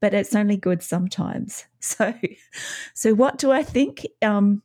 But 0.00 0.14
it's 0.14 0.34
only 0.34 0.56
good 0.56 0.82
sometimes. 0.82 1.64
So, 1.80 2.12
so 2.92 3.14
what 3.14 3.38
do 3.38 3.52
I 3.52 3.62
think 3.62 4.04
um, 4.20 4.62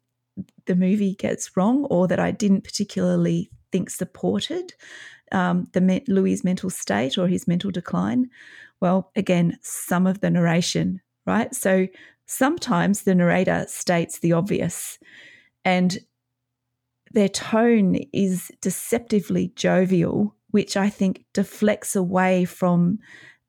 the 0.66 0.76
movie 0.76 1.14
gets 1.14 1.56
wrong, 1.56 1.86
or 1.86 2.08
that 2.08 2.20
I 2.20 2.32
didn't 2.32 2.64
particularly 2.64 3.52
think 3.72 3.92
supported 3.92 4.74
um, 5.32 5.68
the 5.74 6.02
Louis' 6.08 6.44
mental 6.44 6.72
state 6.72 7.20
or 7.20 7.28
his 7.28 7.48
mental 7.48 7.70
decline? 7.70 8.32
Well, 8.82 9.12
again, 9.16 9.60
some 9.62 10.08
of 10.08 10.22
the 10.22 10.32
narration, 10.32 11.02
right? 11.28 11.54
So 11.54 11.88
sometimes 12.26 13.04
the 13.04 13.14
narrator 13.14 13.66
states 13.68 14.20
the 14.20 14.34
obvious, 14.34 14.98
and 15.64 16.00
their 17.14 17.30
tone 17.30 17.96
is 18.12 18.52
deceptively 18.62 19.54
jovial, 19.56 20.36
which 20.52 20.76
I 20.76 20.90
think 20.90 21.26
deflects 21.34 21.96
away 21.96 22.46
from 22.46 23.00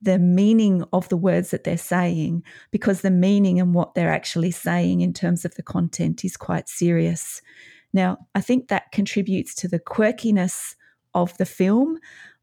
the 0.00 0.18
meaning 0.18 0.84
of 0.92 1.08
the 1.08 1.16
words 1.16 1.50
that 1.50 1.64
they're 1.64 1.78
saying, 1.78 2.42
because 2.70 3.00
the 3.00 3.10
meaning 3.10 3.58
and 3.58 3.74
what 3.74 3.94
they're 3.94 4.12
actually 4.12 4.50
saying 4.50 5.00
in 5.00 5.14
terms 5.14 5.46
of 5.46 5.54
the 5.54 5.62
content 5.62 6.24
is 6.24 6.36
quite 6.36 6.68
serious. 6.68 7.40
Now, 7.94 8.18
I 8.34 8.42
think 8.42 8.68
that 8.68 8.92
contributes 8.92 9.54
to 9.56 9.68
the 9.68 9.78
quirkiness 9.78 10.74
of 11.14 11.36
the 11.38 11.46
film, 11.46 11.98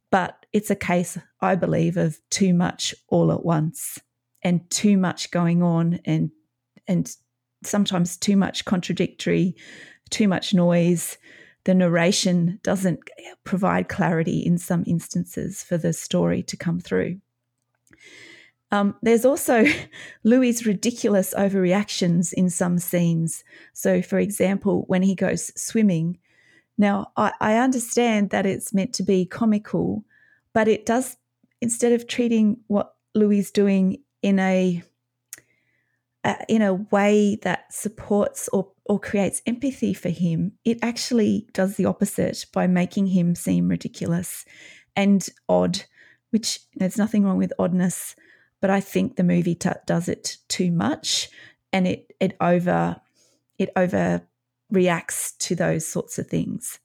but 0.09 0.45
it's 0.53 0.71
a 0.71 0.75
case, 0.75 1.19
I 1.39 1.55
believe, 1.55 1.97
of 1.97 2.19
too 2.31 2.53
much 2.53 2.95
all 3.09 3.31
at 3.31 3.45
once 3.45 3.99
and 4.41 4.67
too 4.71 4.97
much 4.97 5.29
going 5.29 5.61
on 5.61 5.99
and 6.03 6.31
and 6.87 7.15
sometimes 7.63 8.17
too 8.17 8.35
much 8.35 8.65
contradictory 8.65 9.55
too 10.11 10.27
much 10.27 10.53
noise. 10.53 11.17
The 11.63 11.73
narration 11.73 12.59
doesn't 12.63 12.99
provide 13.43 13.89
clarity 13.89 14.39
in 14.39 14.57
some 14.57 14.83
instances 14.87 15.63
for 15.63 15.77
the 15.77 15.93
story 15.93 16.43
to 16.43 16.57
come 16.57 16.79
through. 16.79 17.19
Um, 18.71 18.95
there's 19.01 19.25
also 19.25 19.65
Louis' 20.23 20.65
ridiculous 20.65 21.33
overreactions 21.33 22.33
in 22.33 22.49
some 22.49 22.79
scenes. 22.79 23.43
So, 23.73 24.01
for 24.01 24.17
example, 24.17 24.85
when 24.87 25.01
he 25.01 25.15
goes 25.15 25.51
swimming, 25.61 26.17
now 26.77 27.11
I, 27.17 27.33
I 27.39 27.57
understand 27.57 28.29
that 28.29 28.45
it's 28.45 28.73
meant 28.73 28.93
to 28.93 29.03
be 29.03 29.25
comical, 29.25 30.03
but 30.53 30.67
it 30.67 30.85
does, 30.85 31.17
instead 31.59 31.91
of 31.91 32.07
treating 32.07 32.57
what 32.67 32.95
Louis 33.13 33.39
is 33.39 33.51
doing 33.51 34.01
in 34.21 34.39
a 34.39 34.81
uh, 36.23 36.35
in 36.47 36.61
a 36.61 36.75
way 36.75 37.37
that 37.41 37.73
supports 37.73 38.47
or, 38.53 38.70
or 38.85 38.99
creates 38.99 39.41
empathy 39.45 39.93
for 39.93 40.09
him, 40.09 40.53
it 40.65 40.79
actually 40.81 41.47
does 41.53 41.75
the 41.75 41.85
opposite 41.85 42.45
by 42.53 42.67
making 42.67 43.07
him 43.07 43.35
seem 43.35 43.67
ridiculous 43.67 44.45
and 44.95 45.29
odd, 45.47 45.83
which 46.31 46.59
there's 46.75 46.97
nothing 46.97 47.23
wrong 47.23 47.37
with 47.37 47.53
oddness, 47.59 48.15
but 48.59 48.69
I 48.69 48.79
think 48.79 49.15
the 49.15 49.23
movie 49.23 49.55
t- 49.55 49.69
does 49.85 50.07
it 50.07 50.37
too 50.47 50.71
much 50.71 51.29
and 51.73 51.87
it, 51.87 52.13
it 52.19 52.35
over 52.41 52.99
it 53.57 53.69
over 53.75 54.21
reacts 54.71 55.33
to 55.33 55.55
those 55.55 55.87
sorts 55.87 56.17
of 56.17 56.27
things. 56.27 56.79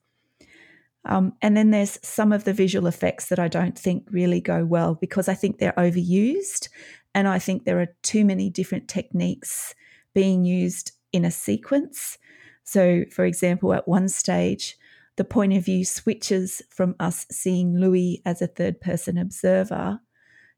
Um, 1.06 1.34
and 1.40 1.56
then 1.56 1.70
there's 1.70 1.98
some 2.02 2.32
of 2.32 2.44
the 2.44 2.52
visual 2.52 2.86
effects 2.86 3.28
that 3.28 3.38
I 3.38 3.48
don't 3.48 3.78
think 3.78 4.06
really 4.10 4.40
go 4.40 4.64
well 4.64 4.94
because 4.94 5.28
I 5.28 5.34
think 5.34 5.58
they're 5.58 5.72
overused 5.72 6.68
and 7.14 7.28
I 7.28 7.38
think 7.38 7.64
there 7.64 7.80
are 7.80 7.94
too 8.02 8.24
many 8.24 8.50
different 8.50 8.88
techniques 8.88 9.74
being 10.14 10.44
used 10.44 10.92
in 11.16 11.24
a 11.24 11.30
sequence. 11.30 12.18
So, 12.62 13.04
for 13.10 13.24
example, 13.24 13.72
at 13.74 13.88
one 13.88 14.08
stage, 14.08 14.76
the 15.16 15.24
point 15.24 15.54
of 15.54 15.64
view 15.64 15.84
switches 15.84 16.62
from 16.70 16.94
us 17.00 17.26
seeing 17.30 17.80
Louis 17.80 18.22
as 18.24 18.42
a 18.42 18.46
third 18.46 18.80
person 18.80 19.16
observer 19.16 20.00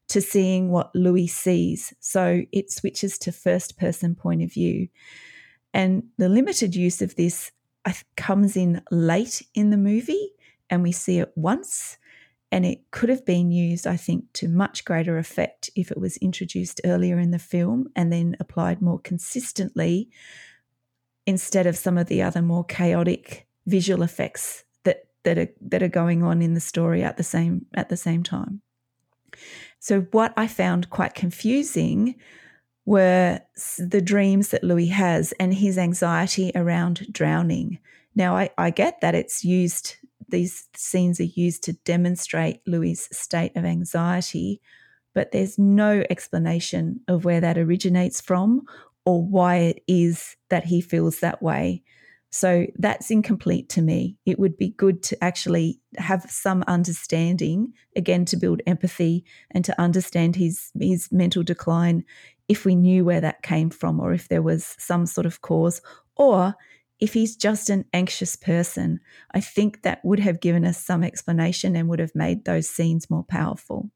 to 0.09 0.21
seeing 0.21 0.69
what 0.69 0.93
Louis 0.95 1.27
sees. 1.27 1.93
So 1.99 2.41
it 2.51 2.71
switches 2.71 3.17
to 3.19 3.31
first 3.31 3.77
person 3.77 4.15
point 4.15 4.41
of 4.43 4.51
view. 4.51 4.89
And 5.73 6.03
the 6.17 6.29
limited 6.29 6.75
use 6.75 7.01
of 7.01 7.15
this 7.15 7.51
comes 8.17 8.57
in 8.57 8.81
late 8.91 9.41
in 9.53 9.69
the 9.69 9.77
movie, 9.77 10.33
and 10.69 10.83
we 10.83 10.91
see 10.91 11.19
it 11.19 11.31
once. 11.35 11.97
And 12.51 12.65
it 12.65 12.89
could 12.91 13.09
have 13.09 13.25
been 13.25 13.51
used, 13.51 13.85
I 13.85 13.95
think, 13.95 14.33
to 14.33 14.47
much 14.47 14.83
greater 14.83 15.17
effect 15.17 15.69
if 15.75 15.91
it 15.91 15.99
was 15.99 16.17
introduced 16.17 16.81
earlier 16.83 17.19
in 17.19 17.31
the 17.31 17.39
film 17.39 17.89
and 17.95 18.11
then 18.11 18.35
applied 18.39 18.81
more 18.81 18.99
consistently 18.99 20.09
instead 21.27 21.67
of 21.67 21.77
some 21.77 21.97
of 21.97 22.07
the 22.07 22.23
other 22.23 22.41
more 22.41 22.63
chaotic 22.63 23.47
visual 23.67 24.01
effects 24.01 24.63
that 24.83 25.05
that 25.23 25.37
are 25.37 25.49
that 25.61 25.83
are 25.83 25.87
going 25.87 26.23
on 26.23 26.41
in 26.41 26.55
the 26.55 26.59
story 26.59 27.03
at 27.03 27.17
the 27.17 27.23
same 27.23 27.67
at 27.75 27.89
the 27.89 27.97
same 27.97 28.23
time. 28.23 28.61
So 29.79 30.01
what 30.11 30.33
I 30.35 30.47
found 30.47 30.89
quite 30.89 31.13
confusing 31.13 32.15
were 32.85 33.39
the 33.77 34.01
dreams 34.01 34.49
that 34.49 34.63
Louis 34.63 34.87
has 34.87 35.31
and 35.33 35.53
his 35.53 35.77
anxiety 35.77 36.51
around 36.55 37.07
drowning. 37.11 37.77
Now 38.15 38.35
I, 38.35 38.49
I 38.57 38.71
get 38.71 39.01
that 39.01 39.13
it's 39.13 39.45
used 39.45 39.97
these 40.27 40.67
scenes 40.75 41.19
are 41.19 41.23
used 41.23 41.63
to 41.63 41.73
demonstrate 41.73 42.61
Louis' 42.67 43.07
state 43.11 43.55
of 43.55 43.65
anxiety, 43.65 44.61
but 45.15 45.31
there's 45.31 45.57
no 45.57 46.03
explanation 46.09 47.01
of 47.07 47.25
where 47.25 47.41
that 47.41 47.57
originates 47.57 48.21
from 48.21 48.63
or 49.05 49.25
why 49.25 49.57
it 49.57 49.83
is 49.87 50.35
that 50.49 50.65
he 50.65 50.81
feels 50.81 51.19
that 51.19 51.41
way. 51.41 51.83
So 52.31 52.67
that's 52.77 53.09
incomplete 53.09 53.69
to 53.69 53.81
me. 53.81 54.17
It 54.25 54.37
would 54.37 54.55
be 54.55 54.69
good 54.69 55.01
to 55.03 55.23
actually 55.23 55.79
have 55.97 56.29
some 56.29 56.63
understanding, 56.67 57.73
again, 57.95 58.25
to 58.25 58.37
build 58.37 58.61
empathy 58.67 59.25
and 59.49 59.65
to 59.65 59.81
understand 59.81 60.35
his, 60.35 60.69
his 60.79 61.11
mental 61.11 61.41
decline 61.41 62.03
if 62.47 62.65
we 62.65 62.75
knew 62.75 63.03
where 63.03 63.21
that 63.21 63.41
came 63.41 63.71
from 63.71 63.99
or 63.99 64.13
if 64.13 64.27
there 64.27 64.43
was 64.43 64.75
some 64.77 65.07
sort 65.07 65.25
of 65.25 65.41
cause, 65.41 65.81
or 66.15 66.55
if 66.99 67.13
he's 67.13 67.35
just 67.35 67.69
an 67.69 67.85
anxious 67.93 68.35
person, 68.35 68.99
I 69.31 69.39
think 69.39 69.83
that 69.83 70.03
would 70.03 70.19
have 70.19 70.41
given 70.41 70.65
us 70.65 70.83
some 70.83 71.03
explanation 71.03 71.75
and 71.75 71.87
would 71.87 71.99
have 71.99 72.15
made 72.15 72.45
those 72.45 72.69
scenes 72.69 73.09
more 73.09 73.23
powerful. 73.23 73.89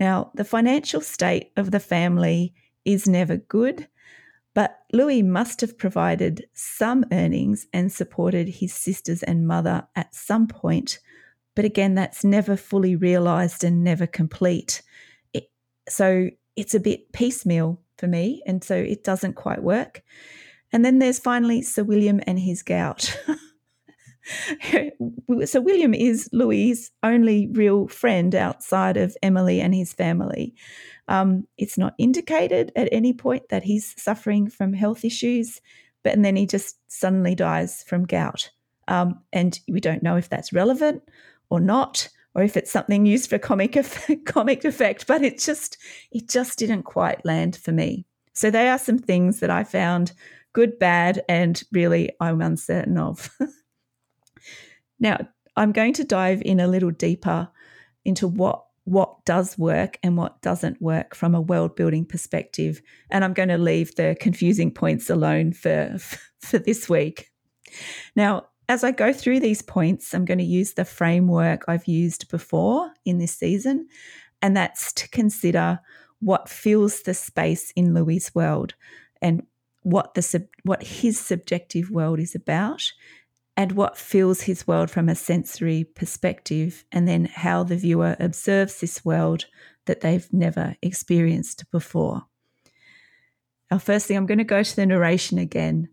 Now, 0.00 0.30
the 0.34 0.44
financial 0.44 1.00
state 1.00 1.52
of 1.56 1.70
the 1.70 1.80
family 1.80 2.54
is 2.84 3.06
never 3.06 3.36
good, 3.36 3.86
but 4.54 4.78
Louis 4.92 5.22
must 5.22 5.60
have 5.60 5.78
provided 5.78 6.46
some 6.52 7.04
earnings 7.12 7.66
and 7.72 7.92
supported 7.92 8.48
his 8.48 8.72
sisters 8.74 9.22
and 9.22 9.46
mother 9.46 9.86
at 9.94 10.14
some 10.14 10.48
point. 10.48 10.98
But 11.54 11.64
again, 11.64 11.94
that's 11.94 12.24
never 12.24 12.56
fully 12.56 12.96
realized 12.96 13.62
and 13.62 13.84
never 13.84 14.06
complete. 14.06 14.82
It, 15.32 15.50
so 15.88 16.30
it's 16.56 16.74
a 16.74 16.80
bit 16.80 17.12
piecemeal 17.12 17.80
for 17.98 18.08
me, 18.08 18.42
and 18.46 18.64
so 18.64 18.74
it 18.74 19.04
doesn't 19.04 19.34
quite 19.34 19.62
work. 19.62 20.02
And 20.72 20.84
then 20.84 20.98
there's 20.98 21.18
finally 21.18 21.62
Sir 21.62 21.82
William 21.82 22.20
and 22.26 22.38
his 22.38 22.62
gout. 22.62 23.16
so 25.44 25.60
William 25.60 25.94
is 25.94 26.28
Louis' 26.32 26.90
only 27.02 27.48
real 27.52 27.88
friend 27.88 28.34
outside 28.34 28.96
of 28.96 29.16
Emily 29.22 29.60
and 29.60 29.74
his 29.74 29.92
family. 29.92 30.54
Um, 31.08 31.46
it's 31.58 31.76
not 31.76 31.94
indicated 31.98 32.72
at 32.76 32.88
any 32.92 33.12
point 33.12 33.48
that 33.48 33.64
he's 33.64 34.00
suffering 34.00 34.48
from 34.48 34.72
health 34.72 35.04
issues, 35.04 35.60
but 36.04 36.12
and 36.12 36.24
then 36.24 36.36
he 36.36 36.46
just 36.46 36.76
suddenly 36.88 37.34
dies 37.34 37.84
from 37.86 38.06
gout. 38.06 38.50
Um, 38.88 39.20
and 39.32 39.58
we 39.68 39.80
don't 39.80 40.02
know 40.02 40.16
if 40.16 40.28
that's 40.28 40.52
relevant 40.52 41.02
or 41.48 41.60
not, 41.60 42.08
or 42.34 42.42
if 42.42 42.56
it's 42.56 42.70
something 42.70 43.06
used 43.06 43.28
for 43.28 43.38
comic 43.38 43.76
effect, 43.76 44.24
comic 44.26 44.64
effect. 44.64 45.06
But 45.06 45.22
it 45.22 45.38
just 45.38 45.78
it 46.12 46.28
just 46.28 46.58
didn't 46.58 46.84
quite 46.84 47.24
land 47.24 47.56
for 47.56 47.72
me. 47.72 48.06
So 48.32 48.50
they 48.50 48.68
are 48.68 48.78
some 48.78 48.98
things 48.98 49.40
that 49.40 49.50
I 49.50 49.64
found 49.64 50.12
good, 50.52 50.78
bad, 50.78 51.22
and 51.28 51.62
really 51.72 52.10
I'm 52.20 52.40
uncertain 52.40 52.98
of. 52.98 53.30
now, 55.00 55.18
I'm 55.56 55.72
going 55.72 55.92
to 55.94 56.04
dive 56.04 56.42
in 56.44 56.60
a 56.60 56.68
little 56.68 56.90
deeper 56.90 57.48
into 58.04 58.26
what 58.28 58.64
what 58.84 59.24
does 59.24 59.58
work 59.58 59.98
and 60.02 60.16
what 60.16 60.40
doesn't 60.40 60.80
work 60.80 61.14
from 61.14 61.34
a 61.34 61.40
world 61.40 61.76
building 61.76 62.04
perspective 62.04 62.80
and 63.10 63.22
I'm 63.22 63.34
going 63.34 63.50
to 63.50 63.58
leave 63.58 63.94
the 63.94 64.16
confusing 64.18 64.72
points 64.72 65.10
alone 65.10 65.52
for 65.52 65.96
for 66.40 66.58
this 66.58 66.88
week. 66.88 67.30
Now, 68.16 68.46
as 68.68 68.82
I 68.82 68.90
go 68.90 69.12
through 69.12 69.40
these 69.40 69.62
points, 69.62 70.14
I'm 70.14 70.24
going 70.24 70.38
to 70.38 70.44
use 70.44 70.74
the 70.74 70.84
framework 70.84 71.64
I've 71.68 71.86
used 71.86 72.30
before 72.30 72.90
in 73.04 73.18
this 73.18 73.36
season 73.36 73.86
and 74.42 74.56
that's 74.56 74.92
to 74.94 75.08
consider 75.10 75.80
what 76.20 76.48
fills 76.48 77.02
the 77.02 77.14
space 77.14 77.72
in 77.76 77.94
Louis' 77.94 78.34
world 78.34 78.74
and 79.20 79.42
what 79.82 80.14
the 80.14 80.22
sub, 80.22 80.44
what 80.62 80.82
his 80.82 81.18
subjective 81.18 81.90
world 81.90 82.20
is 82.20 82.34
about 82.34 82.92
and 83.56 83.72
what 83.72 83.98
fills 83.98 84.42
his 84.42 84.66
world 84.66 84.90
from 84.90 85.08
a 85.08 85.14
sensory 85.14 85.84
perspective, 85.84 86.84
and 86.92 87.06
then 87.06 87.26
how 87.26 87.62
the 87.62 87.76
viewer 87.76 88.16
observes 88.18 88.80
this 88.80 89.04
world 89.04 89.46
that 89.84 90.00
they've 90.00 90.32
never 90.32 90.76
experienced 90.80 91.70
before. 91.70 92.24
Now, 93.70 93.78
firstly, 93.78 94.16
I'm 94.16 94.26
going 94.26 94.38
to 94.38 94.44
go 94.44 94.62
to 94.62 94.76
the 94.76 94.86
narration 94.86 95.38
again. 95.38 95.88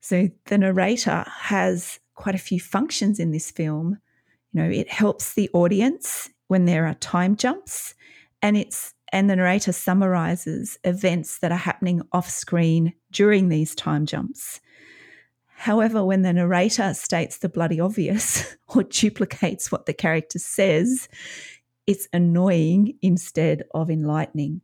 So, 0.00 0.28
the 0.46 0.58
narrator 0.58 1.24
has 1.28 1.98
quite 2.14 2.34
a 2.34 2.38
few 2.38 2.60
functions 2.60 3.18
in 3.18 3.32
this 3.32 3.50
film. 3.50 3.98
You 4.52 4.62
know, 4.62 4.70
it 4.70 4.88
helps 4.88 5.34
the 5.34 5.50
audience 5.52 6.30
when 6.46 6.66
there 6.66 6.86
are 6.86 6.94
time 6.94 7.36
jumps, 7.36 7.94
and 8.42 8.56
it's 8.56 8.94
and 9.12 9.28
the 9.28 9.36
narrator 9.36 9.72
summarizes 9.72 10.78
events 10.84 11.38
that 11.38 11.52
are 11.52 11.58
happening 11.58 12.02
off 12.12 12.28
screen 12.28 12.92
during 13.10 13.48
these 13.48 13.74
time 13.74 14.06
jumps. 14.06 14.60
However, 15.46 16.04
when 16.04 16.22
the 16.22 16.32
narrator 16.32 16.94
states 16.94 17.38
the 17.38 17.48
bloody 17.48 17.80
obvious 17.80 18.56
or 18.68 18.84
duplicates 18.84 19.72
what 19.72 19.86
the 19.86 19.94
character 19.94 20.38
says, 20.38 21.08
it's 21.86 22.08
annoying 22.12 22.96
instead 23.02 23.64
of 23.74 23.90
enlightening. 23.90 24.60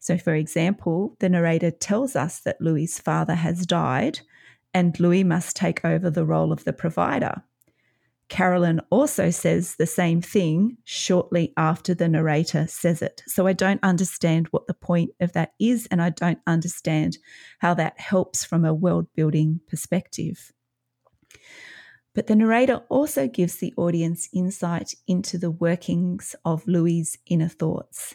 So, 0.00 0.18
for 0.18 0.34
example, 0.34 1.16
the 1.20 1.28
narrator 1.28 1.70
tells 1.70 2.16
us 2.16 2.40
that 2.40 2.60
Louis's 2.60 2.98
father 2.98 3.34
has 3.34 3.64
died 3.64 4.20
and 4.74 4.98
Louis 4.98 5.24
must 5.24 5.56
take 5.56 5.84
over 5.84 6.10
the 6.10 6.24
role 6.24 6.52
of 6.52 6.64
the 6.64 6.72
provider. 6.72 7.42
Carolyn 8.28 8.80
also 8.90 9.30
says 9.30 9.76
the 9.76 9.86
same 9.86 10.20
thing 10.20 10.78
shortly 10.84 11.52
after 11.56 11.94
the 11.94 12.08
narrator 12.08 12.66
says 12.66 13.02
it. 13.02 13.22
So 13.26 13.46
I 13.46 13.52
don't 13.52 13.82
understand 13.82 14.48
what 14.48 14.66
the 14.66 14.74
point 14.74 15.10
of 15.20 15.32
that 15.32 15.52
is, 15.60 15.86
and 15.90 16.00
I 16.00 16.10
don't 16.10 16.38
understand 16.46 17.18
how 17.58 17.74
that 17.74 18.00
helps 18.00 18.44
from 18.44 18.64
a 18.64 18.74
world 18.74 19.06
building 19.14 19.60
perspective. 19.68 20.52
But 22.14 22.28
the 22.28 22.36
narrator 22.36 22.82
also 22.88 23.28
gives 23.28 23.56
the 23.56 23.74
audience 23.76 24.28
insight 24.32 24.94
into 25.06 25.36
the 25.36 25.50
workings 25.50 26.34
of 26.44 26.66
Louis's 26.66 27.18
inner 27.26 27.48
thoughts. 27.48 28.14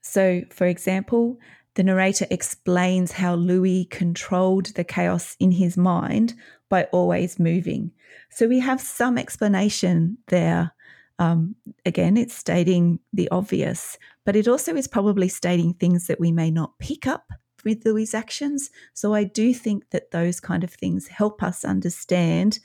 So, 0.00 0.42
for 0.50 0.66
example, 0.66 1.38
the 1.74 1.84
narrator 1.84 2.26
explains 2.30 3.12
how 3.12 3.34
Louis 3.34 3.86
controlled 3.90 4.66
the 4.74 4.84
chaos 4.84 5.36
in 5.38 5.52
his 5.52 5.76
mind 5.76 6.34
by 6.70 6.84
always 6.84 7.38
moving. 7.38 7.90
So 8.30 8.48
we 8.48 8.60
have 8.60 8.80
some 8.80 9.18
explanation 9.18 10.16
there. 10.28 10.72
Um, 11.18 11.54
again, 11.84 12.16
it's 12.16 12.34
stating 12.34 12.98
the 13.12 13.28
obvious, 13.28 13.98
but 14.24 14.36
it 14.36 14.48
also 14.48 14.74
is 14.74 14.88
probably 14.88 15.28
stating 15.28 15.74
things 15.74 16.06
that 16.06 16.18
we 16.18 16.32
may 16.32 16.50
not 16.50 16.78
pick 16.78 17.06
up 17.06 17.30
with 17.62 17.84
Louis' 17.84 18.14
actions. 18.14 18.70
So 18.94 19.12
I 19.12 19.24
do 19.24 19.52
think 19.52 19.90
that 19.90 20.12
those 20.12 20.40
kind 20.40 20.64
of 20.64 20.70
things 20.72 21.08
help 21.08 21.42
us 21.42 21.62
understand 21.62 22.58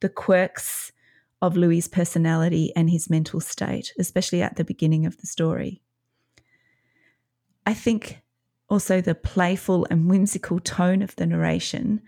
the 0.00 0.10
quirks 0.10 0.92
of 1.40 1.56
Louis' 1.56 1.88
personality 1.88 2.70
and 2.76 2.90
his 2.90 3.08
mental 3.08 3.40
state, 3.40 3.94
especially 3.98 4.42
at 4.42 4.56
the 4.56 4.64
beginning 4.64 5.06
of 5.06 5.16
the 5.16 5.26
story. 5.26 5.80
I 7.64 7.72
think 7.72 8.22
also, 8.72 9.02
the 9.02 9.14
playful 9.14 9.86
and 9.90 10.08
whimsical 10.08 10.58
tone 10.58 11.02
of 11.02 11.14
the 11.16 11.26
narration, 11.26 12.00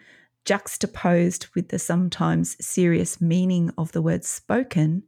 juxtaposed 0.45 1.47
with 1.55 1.69
the 1.69 1.79
sometimes 1.79 2.57
serious 2.65 3.21
meaning 3.21 3.73
of 3.79 3.93
the 3.93 4.03
words 4.03 4.29
spoken, 4.29 5.03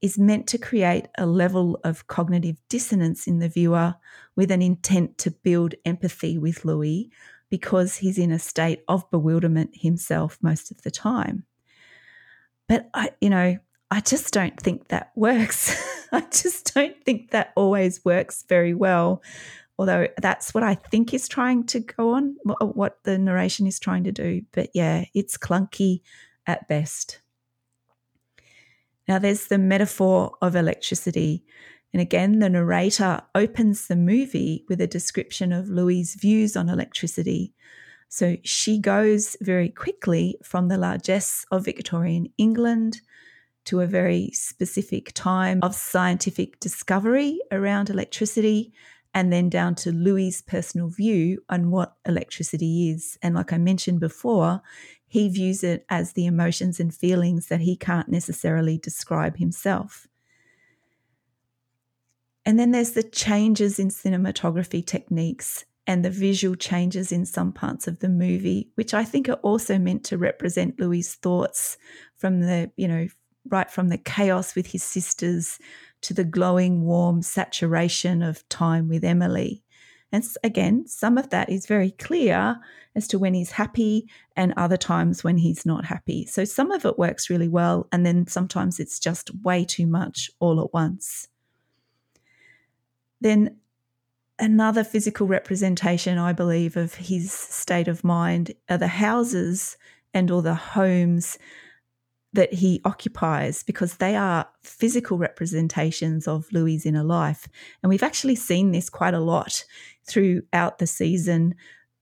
is 0.00 0.18
meant 0.18 0.46
to 0.46 0.58
create 0.58 1.08
a 1.18 1.26
level 1.26 1.80
of 1.82 2.06
cognitive 2.06 2.56
dissonance 2.68 3.26
in 3.26 3.40
the 3.40 3.48
viewer 3.48 3.94
with 4.36 4.50
an 4.50 4.62
intent 4.62 5.18
to 5.18 5.30
build 5.30 5.74
empathy 5.84 6.38
with 6.38 6.64
Louis 6.64 7.10
because 7.50 7.96
he's 7.96 8.18
in 8.18 8.30
a 8.30 8.38
state 8.38 8.82
of 8.88 9.10
bewilderment 9.10 9.70
himself 9.72 10.38
most 10.42 10.70
of 10.70 10.82
the 10.82 10.90
time. 10.90 11.44
But 12.68 12.90
I, 12.94 13.10
you 13.20 13.30
know, 13.30 13.58
I 13.90 14.00
just 14.00 14.32
don't 14.32 14.58
think 14.60 14.88
that 14.88 15.12
works. 15.16 15.74
I 16.12 16.20
just 16.30 16.74
don't 16.74 17.02
think 17.04 17.30
that 17.30 17.52
always 17.56 18.04
works 18.04 18.44
very 18.48 18.74
well 18.74 19.22
although 19.78 20.08
that's 20.20 20.52
what 20.52 20.64
I 20.64 20.74
think 20.74 21.14
is 21.14 21.28
trying 21.28 21.64
to 21.66 21.80
go 21.80 22.14
on, 22.14 22.36
uh, 22.48 22.66
what 22.66 22.98
the 23.04 23.16
narration 23.16 23.66
is 23.66 23.78
trying 23.78 24.04
to 24.04 24.12
do. 24.12 24.42
But 24.52 24.70
yeah, 24.74 25.04
it's 25.14 25.38
clunky 25.38 26.00
at 26.46 26.66
best. 26.68 27.20
Now, 29.06 29.18
there's 29.18 29.46
the 29.46 29.58
metaphor 29.58 30.36
of 30.42 30.56
electricity. 30.56 31.44
And 31.92 32.02
again, 32.02 32.40
the 32.40 32.50
narrator 32.50 33.22
opens 33.34 33.86
the 33.86 33.96
movie 33.96 34.64
with 34.68 34.80
a 34.80 34.86
description 34.86 35.52
of 35.52 35.70
Louis' 35.70 36.14
views 36.14 36.56
on 36.56 36.68
electricity. 36.68 37.54
So 38.10 38.36
she 38.42 38.78
goes 38.78 39.36
very 39.40 39.68
quickly 39.68 40.38
from 40.42 40.68
the 40.68 40.76
largesse 40.76 41.46
of 41.50 41.64
Victorian 41.64 42.28
England 42.36 43.00
to 43.66 43.80
a 43.80 43.86
very 43.86 44.30
specific 44.32 45.12
time 45.14 45.60
of 45.62 45.74
scientific 45.74 46.58
discovery 46.58 47.38
around 47.52 47.90
electricity 47.90 48.72
and 49.18 49.32
then 49.32 49.48
down 49.48 49.74
to 49.74 49.90
Louis's 49.90 50.42
personal 50.42 50.86
view 50.86 51.42
on 51.48 51.72
what 51.72 51.96
electricity 52.06 52.88
is. 52.90 53.18
And 53.20 53.34
like 53.34 53.52
I 53.52 53.58
mentioned 53.58 53.98
before, 53.98 54.62
he 55.08 55.28
views 55.28 55.64
it 55.64 55.84
as 55.88 56.12
the 56.12 56.26
emotions 56.26 56.78
and 56.78 56.94
feelings 56.94 57.48
that 57.48 57.60
he 57.60 57.74
can't 57.74 58.08
necessarily 58.08 58.78
describe 58.78 59.36
himself. 59.36 60.06
And 62.46 62.60
then 62.60 62.70
there's 62.70 62.92
the 62.92 63.02
changes 63.02 63.80
in 63.80 63.88
cinematography 63.88 64.86
techniques 64.86 65.64
and 65.84 66.04
the 66.04 66.10
visual 66.10 66.54
changes 66.54 67.10
in 67.10 67.26
some 67.26 67.52
parts 67.52 67.88
of 67.88 67.98
the 67.98 68.08
movie, 68.08 68.70
which 68.76 68.94
I 68.94 69.02
think 69.02 69.28
are 69.28 69.42
also 69.42 69.78
meant 69.78 70.04
to 70.04 70.16
represent 70.16 70.78
Louis's 70.78 71.16
thoughts 71.16 71.76
from 72.14 72.42
the, 72.42 72.70
you 72.76 72.86
know, 72.86 73.08
right 73.48 73.68
from 73.68 73.88
the 73.88 73.98
chaos 73.98 74.54
with 74.54 74.68
his 74.68 74.84
sisters 74.84 75.58
to 76.02 76.14
the 76.14 76.24
glowing, 76.24 76.84
warm 76.84 77.22
saturation 77.22 78.22
of 78.22 78.48
time 78.48 78.88
with 78.88 79.04
Emily. 79.04 79.62
And 80.10 80.24
again, 80.42 80.86
some 80.86 81.18
of 81.18 81.30
that 81.30 81.50
is 81.50 81.66
very 81.66 81.90
clear 81.90 82.56
as 82.94 83.06
to 83.08 83.18
when 83.18 83.34
he's 83.34 83.50
happy 83.50 84.08
and 84.36 84.54
other 84.56 84.76
times 84.76 85.22
when 85.22 85.36
he's 85.36 85.66
not 85.66 85.84
happy. 85.84 86.24
So 86.26 86.44
some 86.44 86.70
of 86.70 86.84
it 86.84 86.98
works 86.98 87.28
really 87.28 87.48
well, 87.48 87.86
and 87.92 88.06
then 88.06 88.26
sometimes 88.26 88.80
it's 88.80 88.98
just 88.98 89.30
way 89.42 89.64
too 89.64 89.86
much 89.86 90.30
all 90.40 90.60
at 90.60 90.72
once. 90.72 91.28
Then 93.20 93.58
another 94.38 94.84
physical 94.84 95.26
representation, 95.26 96.16
I 96.16 96.32
believe, 96.32 96.76
of 96.76 96.94
his 96.94 97.30
state 97.32 97.88
of 97.88 98.04
mind 98.04 98.52
are 98.70 98.78
the 98.78 98.88
houses 98.88 99.76
and 100.14 100.30
all 100.30 100.42
the 100.42 100.54
homes 100.54 101.38
that 102.32 102.52
he 102.52 102.80
occupies 102.84 103.62
because 103.62 103.96
they 103.96 104.14
are 104.14 104.46
physical 104.62 105.18
representations 105.18 106.28
of 106.28 106.46
Louis' 106.52 106.84
inner 106.84 107.04
life. 107.04 107.48
And 107.82 107.88
we've 107.88 108.02
actually 108.02 108.36
seen 108.36 108.72
this 108.72 108.90
quite 108.90 109.14
a 109.14 109.20
lot 109.20 109.64
throughout 110.06 110.78
the 110.78 110.86
season 110.86 111.54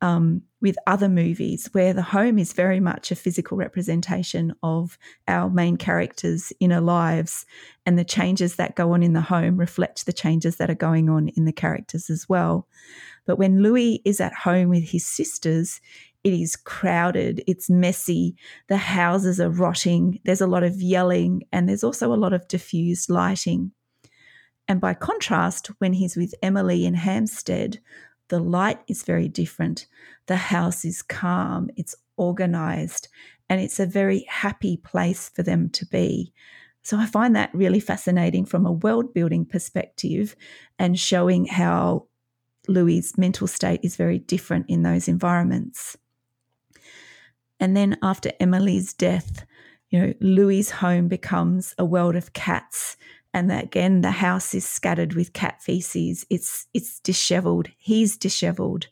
um, 0.03 0.43
with 0.61 0.77
other 0.87 1.09
movies 1.09 1.69
where 1.73 1.93
the 1.93 2.03
home 2.03 2.39
is 2.39 2.53
very 2.53 2.81
much 2.81 3.11
a 3.11 3.17
physical 3.17 3.57
representation 3.57 4.53
of 4.63 4.99
our 5.27 5.49
main 5.49 5.77
characters' 5.77 6.53
inner 6.61 6.81
lives. 6.81 7.47
And 7.87 7.99
the 7.99 8.05
changes 8.05 8.57
that 8.57 8.77
go 8.77 8.93
on 8.93 9.03
in 9.03 9.15
the 9.15 9.21
home 9.21 9.57
reflect 9.57 10.05
the 10.05 10.13
changes 10.13 10.57
that 10.57 10.71
are 10.71 10.75
going 10.75 11.09
on 11.09 11.29
in 11.29 11.45
the 11.45 11.53
characters 11.53 12.11
as 12.11 12.29
well. 12.29 12.69
But 13.27 13.39
when 13.39 13.63
Louis 13.63 14.03
is 14.05 14.21
at 14.21 14.35
home 14.35 14.69
with 14.69 14.85
his 14.85 15.07
sisters, 15.07 15.81
it 16.27 16.33
is 16.33 16.57
crowded, 16.57 17.41
it's 17.47 17.71
messy, 17.71 18.35
the 18.67 18.77
houses 18.77 19.41
are 19.41 19.49
rotting, 19.49 20.19
there's 20.25 20.41
a 20.41 20.47
lot 20.49 20.65
of 20.65 20.83
yelling, 20.83 21.45
and 21.53 21.69
there's 21.69 21.85
also 21.85 22.13
a 22.13 22.17
lot 22.19 22.33
of 22.33 22.49
diffused 22.49 23.09
lighting. 23.09 23.71
And 24.67 24.81
by 24.81 24.95
contrast, 24.95 25.69
when 25.79 25.93
he's 25.93 26.17
with 26.17 26.35
Emily 26.43 26.85
in 26.85 26.95
Hampstead, 26.95 27.79
the 28.27 28.41
light 28.41 28.81
is 28.89 29.05
very 29.05 29.29
different. 29.29 29.87
The 30.27 30.35
house 30.35 30.85
is 30.85 31.01
calm, 31.01 31.71
it's 31.77 31.95
organized, 32.17 33.07
and 33.49 33.61
it's 33.61 33.79
a 33.79 33.87
very 33.87 34.27
happy 34.29 34.79
place 34.79 35.29
for 35.29 35.45
them 35.45 35.69
to 35.71 35.87
be. 35.87 36.33
So 36.83 36.99
I 36.99 37.07
find 37.07 37.37
that 37.37 37.55
really 37.55 37.79
fascinating 37.79 38.47
from 38.47 38.67
a 38.67 38.73
world 38.73 39.15
building 39.15 39.45
perspective 39.45 40.35
and 40.77 40.99
showing 40.99 41.47
how 41.47 42.09
Louis's 42.67 43.17
mental 43.17 43.47
state 43.47 43.79
is 43.85 43.95
very 43.95 44.19
different 44.19 44.67
in 44.69 44.83
those 44.83 45.07
environments. 45.07 45.97
And 47.61 47.77
then 47.77 47.97
after 48.03 48.33
Emily's 48.41 48.93
death, 48.93 49.45
you 49.91 50.01
know, 50.01 50.15
Louis's 50.21 50.71
home 50.71 51.09
becomes 51.09 51.75
a 51.79 51.85
world 51.85 52.17
of 52.17 52.33
cats. 52.33 52.97
And 53.33 53.53
again, 53.53 54.01
the 54.01 54.11
house 54.11 54.55
is 54.55 54.67
scattered 54.67 55.15
with 55.15 55.33
cat 55.33 55.63
feces. 55.63 56.27
It's 56.31 56.67
it's 56.75 57.01
disheveled. 57.01 57.69
He's 57.79 58.17
disheveled. 58.17 58.89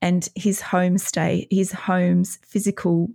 And 0.00 0.28
his 0.34 0.60
homestay, 0.60 1.48
his 1.50 1.72
home's 1.72 2.38
physical 2.46 3.10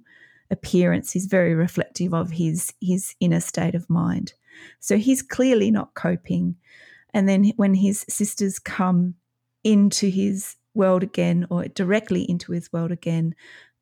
appearance 0.51 1.15
is 1.15 1.25
very 1.25 1.53
reflective 1.55 2.13
of 2.13 2.31
his 2.31 2.73
his 2.81 3.15
inner 3.19 3.39
state 3.39 3.75
of 3.75 3.89
mind. 3.89 4.33
So 4.79 4.97
he's 4.97 5.21
clearly 5.21 5.71
not 5.71 5.93
coping. 5.93 6.55
And 7.13 7.29
then 7.29 7.51
when 7.55 7.75
his 7.75 8.05
sisters 8.09 8.59
come 8.59 9.15
into 9.63 10.07
his 10.07 10.55
world 10.73 11.03
again 11.03 11.45
or 11.49 11.65
directly 11.67 12.23
into 12.23 12.51
his 12.51 12.71
world 12.73 12.91
again, 12.91 13.35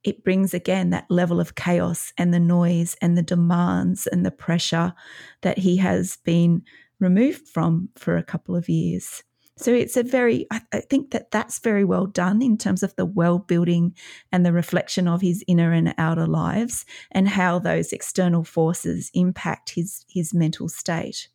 it 0.04 0.24
brings 0.24 0.54
again 0.54 0.90
that 0.90 1.10
level 1.10 1.40
of 1.40 1.56
chaos 1.56 2.12
and 2.18 2.34
the 2.34 2.40
noise 2.40 2.96
and 3.02 3.18
the 3.18 3.24
demands 3.24 4.08
and 4.08 4.26
the 4.26 4.32
pressure 4.32 4.94
that 5.42 5.60
he 5.60 5.78
has 5.78 6.18
been 6.24 6.64
removed 7.00 7.48
from 7.48 7.90
for 7.98 8.18
a 8.18 8.24
couple 8.24 8.56
of 8.56 8.70
years. 8.70 9.24
So 9.58 9.72
it's 9.72 9.98
a 9.98 10.04
very, 10.04 10.48
I, 10.50 10.60
think 10.90 11.12
that 11.12 11.30
that's 11.30 11.60
very 11.60 11.84
well 11.84 12.08
done 12.08 12.42
in 12.42 12.58
terms 12.58 12.82
of 12.82 12.96
the 12.96 13.06
world 13.06 13.46
building 13.46 13.96
and 14.32 14.44
the 14.44 14.54
reflection 14.54 15.08
of 15.08 15.22
his 15.22 15.44
inner 15.48 15.72
and 15.72 15.94
outer 16.00 16.26
lives 16.26 16.84
and 17.12 17.28
how 17.28 17.60
those 17.60 17.94
external 17.94 18.44
forces 18.44 19.12
impact 19.14 19.72
his, 19.72 20.04
his 20.10 20.34
mental 20.34 20.68
state. 20.68 21.28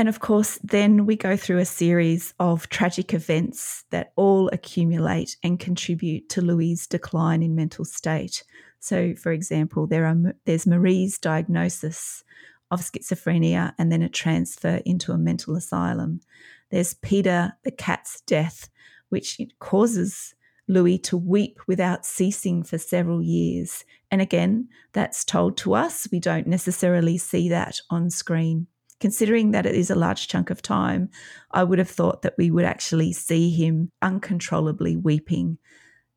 And 0.00 0.08
of 0.08 0.18
course, 0.18 0.58
then 0.64 1.04
we 1.04 1.14
go 1.14 1.36
through 1.36 1.58
a 1.58 1.66
series 1.66 2.32
of 2.40 2.70
tragic 2.70 3.12
events 3.12 3.84
that 3.90 4.14
all 4.16 4.48
accumulate 4.50 5.36
and 5.42 5.60
contribute 5.60 6.30
to 6.30 6.40
Louis' 6.40 6.86
decline 6.86 7.42
in 7.42 7.54
mental 7.54 7.84
state. 7.84 8.42
So, 8.78 9.14
for 9.14 9.30
example, 9.30 9.86
there 9.86 10.06
are 10.06 10.16
there's 10.46 10.66
Marie's 10.66 11.18
diagnosis 11.18 12.24
of 12.70 12.80
schizophrenia 12.80 13.74
and 13.76 13.92
then 13.92 14.00
a 14.00 14.08
transfer 14.08 14.80
into 14.86 15.12
a 15.12 15.18
mental 15.18 15.54
asylum. 15.54 16.22
There's 16.70 16.94
Peter 16.94 17.52
the 17.62 17.70
cat's 17.70 18.22
death, 18.22 18.70
which 19.10 19.38
causes 19.58 20.34
Louis 20.66 20.96
to 21.00 21.18
weep 21.18 21.60
without 21.66 22.06
ceasing 22.06 22.62
for 22.62 22.78
several 22.78 23.20
years. 23.20 23.84
And 24.10 24.22
again, 24.22 24.70
that's 24.94 25.26
told 25.26 25.58
to 25.58 25.74
us. 25.74 26.08
We 26.10 26.20
don't 26.20 26.46
necessarily 26.46 27.18
see 27.18 27.50
that 27.50 27.82
on 27.90 28.08
screen 28.08 28.66
considering 29.00 29.50
that 29.50 29.66
it 29.66 29.74
is 29.74 29.90
a 29.90 29.94
large 29.94 30.28
chunk 30.28 30.50
of 30.50 30.62
time, 30.62 31.10
I 31.50 31.64
would 31.64 31.78
have 31.78 31.90
thought 31.90 32.22
that 32.22 32.36
we 32.38 32.50
would 32.50 32.64
actually 32.64 33.12
see 33.12 33.50
him 33.50 33.90
uncontrollably 34.02 34.96
weeping 34.96 35.58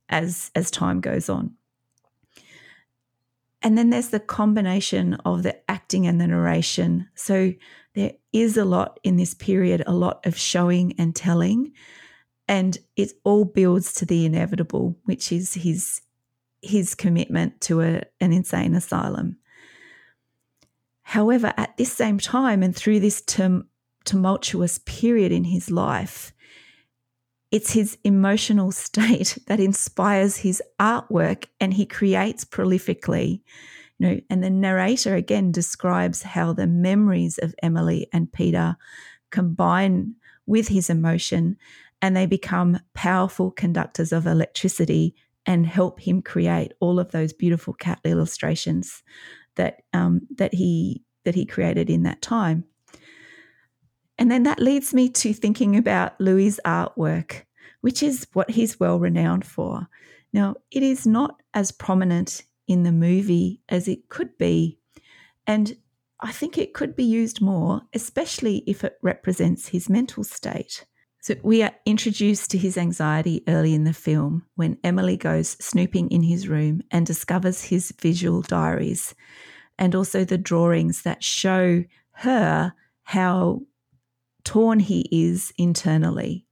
as 0.10 0.52
as 0.54 0.70
time 0.70 1.00
goes 1.02 1.30
on. 1.30 1.56
And 3.64 3.78
then 3.78 3.90
there's 3.90 4.10
the 4.10 4.20
combination 4.20 5.14
of 5.26 5.44
the 5.44 5.58
acting 5.72 6.06
and 6.06 6.20
the 6.20 6.28
narration. 6.28 7.08
So 7.16 7.54
there 7.96 8.12
is 8.34 8.58
a 8.58 8.66
lot 8.66 9.00
in 9.04 9.16
this 9.16 9.34
period, 9.34 9.84
a 9.88 9.94
lot 9.94 10.26
of 10.26 10.38
showing 10.38 10.94
and 11.00 11.16
telling, 11.16 11.72
and 12.48 12.78
it 12.98 13.14
all 13.24 13.46
builds 13.46 13.94
to 13.94 14.06
the 14.06 14.26
inevitable, 14.26 14.98
which 15.06 15.32
is 15.32 15.54
his 15.54 16.02
his 16.62 16.96
commitment 16.96 17.60
to 17.62 17.82
a, 17.82 18.02
an 18.22 18.32
insane 18.32 18.74
asylum. 18.76 19.38
However, 21.04 21.54
at 21.58 21.78
this 21.78 21.92
same 21.94 22.18
time 22.18 22.64
and 22.64 22.76
through 22.76 23.00
this 23.00 23.22
tum- 23.22 23.68
tumultuous 24.06 24.80
period 24.86 25.32
in 25.32 25.44
his 25.44 25.70
life, 25.70 26.34
it's 27.52 27.74
his 27.74 27.98
emotional 28.04 28.72
state 28.86 29.38
that 29.48 29.60
inspires 29.60 30.38
his 30.38 30.62
artwork 30.80 31.46
and 31.60 31.74
he 31.74 31.86
creates 31.86 32.44
prolifically. 32.44 33.42
You 34.00 34.08
know, 34.08 34.22
and 34.30 34.44
the 34.44 34.50
narrator 34.50 35.16
again 35.16 35.52
describes 35.52 36.24
how 36.24 36.54
the 36.54 36.68
memories 36.68 37.38
of 37.38 37.54
Emily 37.62 38.08
and 38.12 38.32
Peter 38.32 38.76
combine 39.30 40.16
with 40.46 40.68
his 40.68 40.90
emotion 40.90 41.58
and 42.02 42.18
they 42.18 42.26
become 42.26 42.80
powerful 42.94 43.52
conductors 43.52 44.12
of 44.12 44.28
electricity 44.28 45.16
and 45.46 45.66
help 45.66 46.02
him 46.02 46.22
create 46.22 46.74
all 46.80 47.00
of 47.00 47.12
those 47.12 47.34
beautiful 47.34 47.74
cat 47.74 48.00
illustrations 48.04 49.04
that 49.56 49.84
um, 49.94 50.22
that 50.38 50.54
he 50.54 51.04
that 51.26 51.36
he 51.36 51.46
created 51.46 51.90
in 51.90 52.04
that 52.04 52.22
time. 52.22 52.66
And 54.18 54.30
then 54.30 54.44
that 54.44 54.60
leads 54.60 54.94
me 54.94 55.10
to 55.10 55.34
thinking 55.34 55.76
about 55.76 56.20
Louis' 56.20 56.60
artwork, 56.66 57.44
which 57.82 58.04
is 58.04 58.28
what 58.34 58.52
he's 58.52 58.80
well 58.80 59.00
renowned 59.00 59.46
for. 59.46 59.88
Now, 60.32 60.56
it 60.72 60.84
is 60.84 61.08
not 61.08 61.42
as 61.54 61.72
prominent 61.72 62.44
in 62.68 62.84
the 62.84 62.92
movie 62.92 63.62
as 63.70 63.88
it 63.88 64.10
could 64.10 64.38
be, 64.38 64.80
and 65.48 65.76
I 66.20 66.32
think 66.32 66.58
it 66.58 66.74
could 66.74 66.96
be 66.96 67.04
used 67.04 67.42
more, 67.42 67.82
especially 67.94 68.64
if 68.66 68.84
it 68.84 68.98
represents 69.02 69.68
his 69.68 69.90
mental 69.90 70.24
state. 70.24 70.86
So, 71.24 71.36
we 71.42 71.64
are 71.64 71.72
introduced 71.86 72.52
to 72.52 72.58
his 72.58 72.78
anxiety 72.78 73.44
early 73.48 73.74
in 73.74 73.86
the 73.86 73.94
film 73.94 74.46
when 74.56 74.78
Emily 74.84 75.16
goes 75.16 75.52
snooping 75.52 76.10
in 76.12 76.22
his 76.22 76.50
room 76.50 76.82
and 76.92 77.06
discovers 77.06 77.64
his 77.64 77.94
visual 78.02 78.42
diaries 78.42 79.16
and 79.80 79.96
also 79.96 80.26
the 80.26 80.38
drawings 80.38 81.04
that 81.04 81.24
show 81.24 81.86
her 82.12 82.74
how 83.04 83.62
torn 84.44 84.82
he 84.82 85.08
is 85.14 85.54
internally. 85.58 86.46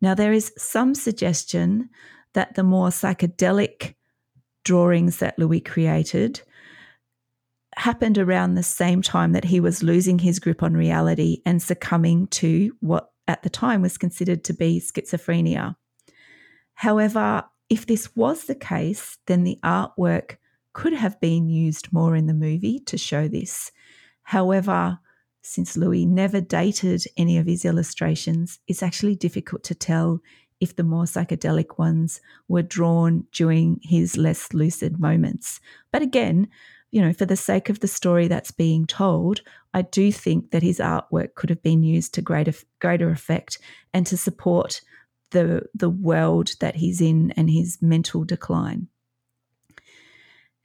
Now, 0.00 0.14
there 0.14 0.32
is 0.32 0.52
some 0.56 0.94
suggestion 0.94 1.90
that 2.34 2.54
the 2.54 2.62
more 2.62 2.90
psychedelic 2.90 3.96
drawings 4.62 5.18
that 5.18 5.36
Louis 5.36 5.60
created 5.60 6.42
happened 7.76 8.18
around 8.18 8.54
the 8.54 8.62
same 8.62 9.02
time 9.02 9.32
that 9.32 9.46
he 9.46 9.58
was 9.58 9.82
losing 9.82 10.20
his 10.20 10.38
grip 10.38 10.62
on 10.62 10.74
reality 10.74 11.42
and 11.44 11.60
succumbing 11.60 12.28
to 12.28 12.70
what 12.78 13.10
at 13.28 13.42
the 13.42 13.50
time 13.50 13.82
was 13.82 13.98
considered 13.98 14.44
to 14.44 14.54
be 14.54 14.80
schizophrenia. 14.80 15.76
However, 16.74 17.44
if 17.68 17.86
this 17.86 18.14
was 18.14 18.44
the 18.44 18.54
case, 18.54 19.18
then 19.26 19.44
the 19.44 19.58
artwork 19.64 20.36
could 20.72 20.92
have 20.92 21.20
been 21.20 21.48
used 21.48 21.92
more 21.92 22.14
in 22.14 22.26
the 22.26 22.34
movie 22.34 22.78
to 22.80 22.98
show 22.98 23.28
this. 23.28 23.72
However, 24.22 24.98
since 25.42 25.76
Louis 25.76 26.04
never 26.04 26.40
dated 26.40 27.04
any 27.16 27.38
of 27.38 27.46
his 27.46 27.64
illustrations, 27.64 28.58
it's 28.66 28.82
actually 28.82 29.14
difficult 29.14 29.62
to 29.64 29.74
tell 29.74 30.20
if 30.60 30.74
the 30.76 30.82
more 30.82 31.04
psychedelic 31.04 31.78
ones 31.78 32.20
were 32.48 32.62
drawn 32.62 33.26
during 33.32 33.78
his 33.82 34.16
less 34.16 34.52
lucid 34.52 34.98
moments. 34.98 35.60
But 35.92 36.02
again, 36.02 36.48
you 36.90 37.00
know, 37.02 37.12
for 37.12 37.26
the 37.26 37.36
sake 37.36 37.68
of 37.68 37.80
the 37.80 37.88
story 37.88 38.28
that's 38.28 38.50
being 38.50 38.86
told, 38.86 39.42
I 39.74 39.82
do 39.82 40.10
think 40.12 40.50
that 40.50 40.62
his 40.62 40.78
artwork 40.78 41.34
could 41.34 41.50
have 41.50 41.62
been 41.62 41.82
used 41.82 42.14
to 42.14 42.22
greater 42.22 42.54
greater 42.80 43.10
effect 43.10 43.58
and 43.92 44.06
to 44.06 44.16
support 44.16 44.80
the 45.30 45.62
the 45.74 45.90
world 45.90 46.52
that 46.60 46.76
he's 46.76 47.00
in 47.00 47.32
and 47.32 47.50
his 47.50 47.78
mental 47.82 48.24
decline. 48.24 48.88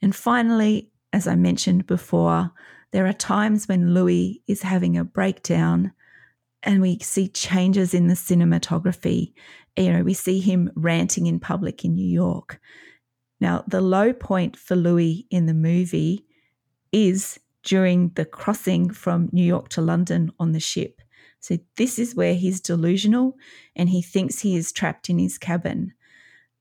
And 0.00 0.14
finally, 0.14 0.90
as 1.12 1.26
I 1.26 1.34
mentioned 1.34 1.86
before, 1.86 2.50
there 2.92 3.06
are 3.06 3.12
times 3.12 3.68
when 3.68 3.94
Louis 3.94 4.42
is 4.46 4.62
having 4.62 4.96
a 4.96 5.04
breakdown 5.04 5.92
and 6.62 6.80
we 6.80 6.98
see 7.00 7.28
changes 7.28 7.94
in 7.94 8.06
the 8.06 8.14
cinematography. 8.14 9.32
You 9.76 9.92
know, 9.92 10.02
we 10.02 10.14
see 10.14 10.40
him 10.40 10.70
ranting 10.74 11.26
in 11.26 11.40
public 11.40 11.84
in 11.84 11.94
New 11.94 12.06
York. 12.06 12.60
Now, 13.42 13.64
the 13.66 13.80
low 13.80 14.12
point 14.12 14.56
for 14.56 14.76
Louis 14.76 15.26
in 15.28 15.46
the 15.46 15.52
movie 15.52 16.24
is 16.92 17.40
during 17.64 18.10
the 18.10 18.24
crossing 18.24 18.88
from 18.88 19.30
New 19.32 19.44
York 19.44 19.68
to 19.70 19.80
London 19.80 20.30
on 20.38 20.52
the 20.52 20.60
ship. 20.60 21.02
So, 21.40 21.58
this 21.76 21.98
is 21.98 22.14
where 22.14 22.36
he's 22.36 22.60
delusional 22.60 23.36
and 23.74 23.88
he 23.88 24.00
thinks 24.00 24.38
he 24.38 24.54
is 24.54 24.70
trapped 24.70 25.10
in 25.10 25.18
his 25.18 25.38
cabin. 25.38 25.92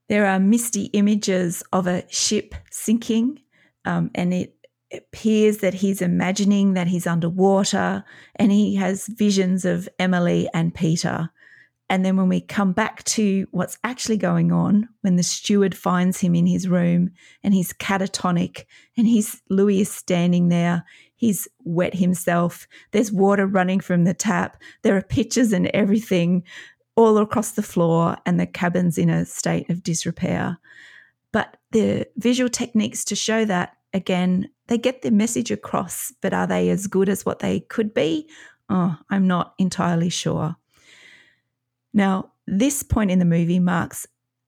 There 0.10 0.26
are 0.26 0.40
misty 0.40 0.86
images 0.86 1.62
of 1.72 1.86
a 1.86 2.04
ship 2.10 2.56
sinking, 2.72 3.38
um, 3.86 4.10
and 4.16 4.34
it 4.34 4.56
appears 4.92 5.60
that 5.60 5.76
he's 5.76 6.02
imagining 6.02 6.74
that 6.74 6.88
he's 6.88 7.06
underwater, 7.06 8.04
and 8.38 8.52
he 8.52 8.74
has 8.78 9.06
visions 9.06 9.66
of 9.66 9.88
Emily 10.00 10.50
and 10.52 10.74
Peter. 10.74 11.30
And 11.92 12.06
then 12.06 12.16
when 12.16 12.30
we 12.30 12.40
come 12.40 12.72
back 12.72 13.04
to 13.04 13.46
what's 13.52 13.78
actually 13.84 14.16
going 14.16 14.54
on, 14.54 14.88
when 15.02 15.18
the 15.18 15.24
steward 15.24 15.76
finds 15.76 16.22
him 16.22 16.34
in 16.36 16.46
his 16.46 16.70
room 16.70 17.10
and 17.44 17.54
he's 17.54 17.74
catatonic 17.74 18.64
and 18.96 19.06
he's 19.06 19.42
Louis 19.50 19.82
is 19.82 19.92
standing 19.92 20.48
there, 20.48 20.86
he's 21.18 21.50
wet 21.66 21.94
himself, 21.94 22.66
there's 22.92 23.12
water 23.12 23.46
running 23.46 23.82
from 23.82 24.06
the 24.06 24.14
tap, 24.14 24.62
there 24.84 24.96
are 24.96 25.02
pictures 25.02 25.52
and 25.52 25.68
everything 25.74 26.44
all 26.96 27.18
across 27.18 27.52
the 27.52 27.62
floor, 27.62 28.16
and 28.26 28.40
the 28.40 28.48
cabin's 28.48 28.98
in 28.98 29.10
a 29.10 29.26
state 29.26 29.70
of 29.70 29.84
disrepair. 29.84 30.58
But 31.34 31.58
the 31.72 32.08
visual 32.16 32.50
techniques 32.50 33.04
to 33.06 33.18
show 33.18 33.44
that, 33.44 33.76
again, 33.94 34.50
they 34.68 34.78
get 34.78 35.02
the 35.02 35.12
message 35.12 35.52
across, 35.52 36.14
but 36.22 36.34
are 36.34 36.48
they 36.48 36.70
as 36.70 36.88
good 36.88 37.10
as 37.10 37.26
what 37.26 37.40
they 37.40 37.60
could 37.60 37.94
be? 37.94 38.30
Oh, 38.70 38.96
I'm 39.10 39.28
not 39.28 39.56
entirely 39.58 40.10
sure. 40.10 40.56
Now, 41.94 42.32
this 42.48 42.84
point 42.84 43.12
in 43.12 43.20
the 43.20 43.26
movie 43.26 43.60
marks 43.60 44.08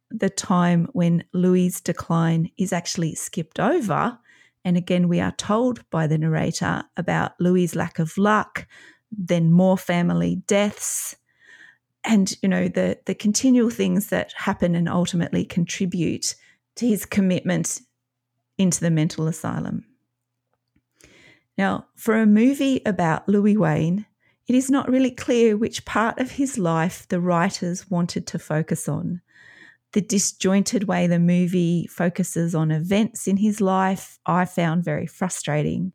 the 0.10 0.30
time 0.30 0.88
when 0.94 1.24
Louis' 1.34 1.82
decline 1.82 2.52
is 2.58 2.72
actually 2.72 3.16
skipped 3.16 3.60
over. 3.60 4.18
And 4.64 4.78
again, 4.78 5.10
we 5.10 5.20
are 5.20 5.34
told 5.34 5.90
by 5.90 6.08
the 6.08 6.18
narrator 6.18 6.84
about 6.96 7.34
Louis' 7.40 7.76
lack 7.76 8.00
of 8.00 8.18
luck, 8.18 8.68
then 9.12 9.52
more 9.52 9.78
family 9.78 10.44
deaths, 10.48 11.16
and 12.06 12.34
you 12.42 12.50
know 12.50 12.68
the 12.68 13.00
the 13.06 13.16
continual 13.16 13.70
things 13.70 14.08
that 14.08 14.34
happen 14.34 14.76
and 14.76 14.90
ultimately 14.90 15.46
contribute 15.46 16.36
to 16.76 16.88
his 16.88 17.06
commitment 17.06 17.82
into 18.58 18.80
the 18.80 18.92
mental 18.92 19.28
asylum. 19.28 19.86
Now, 21.58 21.88
for 21.96 22.18
a 22.18 22.26
movie 22.26 22.82
about 22.86 23.30
Louis 23.30 23.58
Wain, 23.58 24.06
it 24.48 24.56
is 24.56 24.70
not 24.70 24.90
really 24.90 25.12
clear 25.12 25.56
which 25.56 25.86
part 25.86 26.20
of 26.20 26.32
his 26.32 26.58
life 26.58 27.08
the 27.08 27.22
writers 27.22 27.90
wanted 27.90 28.28
to 28.28 28.40
focus 28.40 28.90
on. 28.90 29.22
The 29.94 30.02
disjointed 30.02 30.86
way 30.86 31.08
the 31.08 31.20
movie 31.20 31.88
focuses 31.88 32.56
on 32.56 32.72
events 32.72 33.28
in 33.28 33.38
his 33.38 33.62
life, 33.62 34.20
I 34.26 34.46
found 34.46 34.84
very 34.84 35.06
frustrating. 35.06 35.94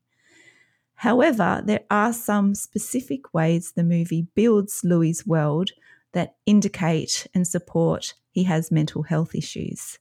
However, 0.95 1.63
there 1.65 1.85
are 1.91 2.13
some 2.13 2.55
specific 2.55 3.33
ways 3.35 3.73
the 3.73 3.85
movie 3.85 4.27
builds 4.35 4.83
Louis's 4.83 5.27
world 5.27 5.71
that 6.13 6.37
indicate 6.47 7.27
and 7.35 7.47
support 7.47 8.15
he 8.31 8.45
has 8.45 8.71
mental 8.71 9.03
health 9.03 9.35
issues. 9.35 9.99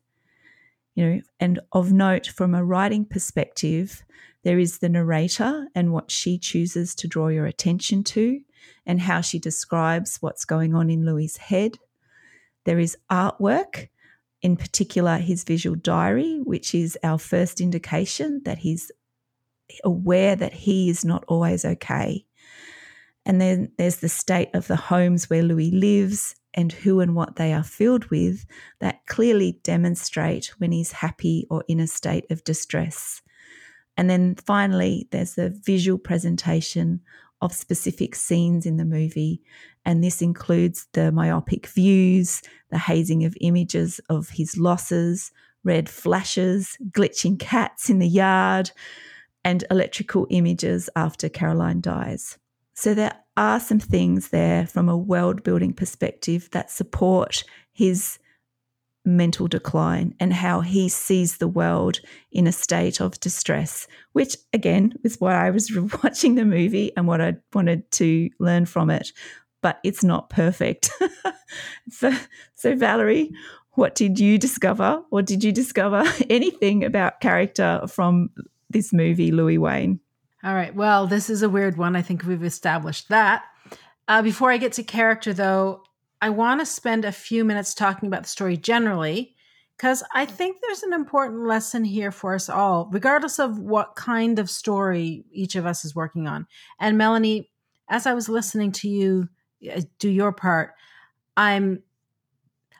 You 0.98 1.06
know, 1.06 1.22
and 1.40 1.60
of 1.74 1.94
note 1.94 2.26
from 2.26 2.56
a 2.56 2.66
writing 2.66 3.06
perspective, 3.06 4.04
there 4.44 4.58
is 4.58 4.80
the 4.80 4.90
narrator 4.90 5.68
and 5.76 5.94
what 5.94 6.10
she 6.10 6.40
chooses 6.40 6.96
to 6.96 7.08
draw 7.08 7.28
your 7.28 7.46
attention 7.46 8.04
to 8.06 8.42
and 8.84 9.00
how 9.00 9.22
she 9.22 9.38
describes 9.38 10.18
what's 10.22 10.44
going 10.44 10.74
on 10.74 10.90
in 10.90 11.06
Louis's 11.06 11.38
head. 11.38 11.78
There 12.64 12.80
is 12.80 12.98
artwork, 13.12 13.90
in 14.42 14.58
particular 14.58 15.18
his 15.18 15.44
visual 15.44 15.76
diary, 15.76 16.40
which 16.44 16.74
is 16.74 16.98
our 17.04 17.20
first 17.20 17.62
indication 17.62 18.42
that 18.46 18.58
he's 18.58 18.92
aware 19.84 20.36
that 20.36 20.54
he 20.54 20.90
is 20.90 21.06
not 21.06 21.24
always 21.28 21.64
okay. 21.64 22.26
And 23.24 23.40
then 23.40 23.72
there's 23.78 23.98
the 23.98 24.10
state 24.10 24.50
of 24.56 24.66
the 24.66 24.76
homes 24.76 25.30
where 25.30 25.44
Louis 25.44 25.70
lives 25.70 26.34
and 26.58 26.74
who 26.74 27.00
and 27.00 27.15
what 27.15 27.36
they 27.36 27.54
are 27.54 27.63
filled 27.63 28.06
with 28.06 28.46
that 28.80 29.06
clearly 29.06 29.60
demonstrate 29.63 30.48
when 30.58 30.72
he's 30.72 30.91
happy 30.91 31.46
or 31.52 31.63
in 31.67 31.80
a 31.80 31.88
state 31.88 32.26
of 32.32 32.43
distress. 32.43 33.22
And 33.96 34.10
then 34.10 34.36
finally, 34.36 35.08
there's 35.12 35.36
the 35.36 35.50
visual 35.50 36.00
presentation 36.00 37.02
of 37.41 37.54
specific 37.54 38.15
scenes 38.15 38.65
in 38.65 38.78
the 38.78 38.86
movie. 38.86 39.41
And 39.86 40.04
this 40.04 40.22
includes 40.22 40.88
the 40.93 41.12
myopic 41.12 41.67
views, 41.67 42.41
the 42.72 42.80
hazing 42.80 43.24
of 43.24 43.38
images 43.39 44.00
of 44.10 44.30
his 44.30 44.58
losses, 44.58 45.32
red 45.63 45.88
flashes, 45.88 46.76
glitching 46.89 47.39
cats 47.39 47.89
in 47.89 48.00
the 48.00 48.08
yard, 48.08 48.72
and 49.43 49.63
electrical 49.70 50.26
images 50.32 50.89
after 50.96 51.30
Caroline 51.30 51.82
dies. 51.82 52.39
So 52.78 52.94
there 52.94 53.16
are 53.36 53.60
some 53.60 53.80
things 53.80 54.30
there 54.30 54.68
from 54.68 54.88
a 54.88 54.96
world 54.96 55.42
building 55.42 55.74
perspective 55.74 56.48
that 56.52 56.70
support 56.70 57.44
his 57.74 58.20
mental 59.04 59.48
decline 59.48 60.13
and 60.20 60.32
how 60.32 60.62
he 60.62 60.88
sees 60.88 61.38
the 61.38 61.48
world 61.48 62.00
in 62.32 62.46
a 62.46 62.52
state 62.52 63.02
of 63.02 63.20
distress, 63.20 63.88
which 64.13 64.38
again 64.54 64.94
is 65.04 65.20
why 65.20 65.48
I 65.48 65.50
was 65.50 65.76
watching 66.04 66.36
the 66.36 66.46
movie 66.46 66.96
and 66.96 67.08
what 67.08 67.20
I 67.20 67.38
wanted 67.52 67.90
to 67.94 68.30
learn 68.40 68.68
from 68.68 68.92
it. 68.92 69.12
But 69.63 69.80
it's 69.84 70.04
not 70.04 70.30
perfect. 70.30 70.92
so, 71.90 72.13
so, 72.54 72.76
Valerie, 72.76 73.32
what 73.72 73.96
did 73.96 74.20
you 74.20 74.38
discover? 74.38 75.02
Or 75.10 75.24
did 75.24 75.44
you 75.44 75.52
discover 75.52 76.04
anything 76.30 76.84
about 76.84 77.22
character 77.22 77.82
from 77.88 78.30
this 78.70 78.94
movie, 78.94 79.32
Louis 79.32 79.58
Wain? 79.58 80.00
All 80.43 80.54
right. 80.54 80.73
Well, 80.76 81.08
this 81.08 81.30
is 81.30 81.41
a 81.41 81.50
weird 81.50 81.78
one. 81.78 81.95
I 81.95 82.02
think 82.02 82.23
we've 82.23 82.43
established 82.43 83.10
that. 83.10 83.45
Uh, 84.08 84.21
before 84.21 84.52
I 84.52 84.58
get 84.58 84.73
to 84.73 84.84
character, 84.84 85.34
though, 85.34 85.84
I 86.21 86.30
want 86.30 86.62
to 86.62 86.65
spend 86.65 87.06
a 87.06 87.12
few 87.12 87.43
minutes 87.43 87.73
talking 87.73 88.08
about 88.08 88.23
the 88.23 88.30
story 88.30 88.56
generally, 88.56 89.36
because 89.76 90.04
I 90.13 90.26
think 90.26 90.58
there's 90.62 90.84
an 90.84 90.93
important 90.93 91.45
lesson 91.45 91.84
here 91.84 92.12
for 92.12 92.34
us 92.34 92.50
all, 92.50 92.89
regardless 92.91 93.39
of 93.39 93.60
what 93.60 93.95
kind 93.95 94.39
of 94.39 94.50
story 94.50 95.26
each 95.32 95.56
of 95.56 95.65
us 95.65 95.86
is 95.86 95.95
working 95.95 96.28
on. 96.28 96.47
And 96.80 96.97
Melanie, 96.97 97.52
as 97.89 98.06
I 98.06 98.13
was 98.13 98.30
listening 98.30 98.71
to 98.73 98.89
you 98.89 99.30
uh, 99.71 99.82
do 100.00 100.10
your 100.10 100.32
part, 100.32 100.73
I'm 101.36 101.84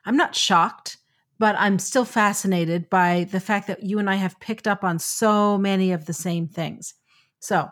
I'm 0.06 0.16
not 0.16 0.36
shocked, 0.36 0.98
but 1.38 1.56
I'm 1.58 1.80
still 1.80 2.06
fascinated 2.06 2.90
by 2.90 3.28
the 3.32 3.40
fact 3.40 3.68
that 3.68 3.84
you 3.84 4.00
and 4.00 4.10
I 4.10 4.16
have 4.16 4.40
picked 4.40 4.68
up 4.68 4.84
on 4.84 5.00
so 5.00 5.58
many 5.58 5.92
of 5.92 6.06
the 6.06 6.14
same 6.14 6.48
things. 6.48 6.94
So, 7.40 7.70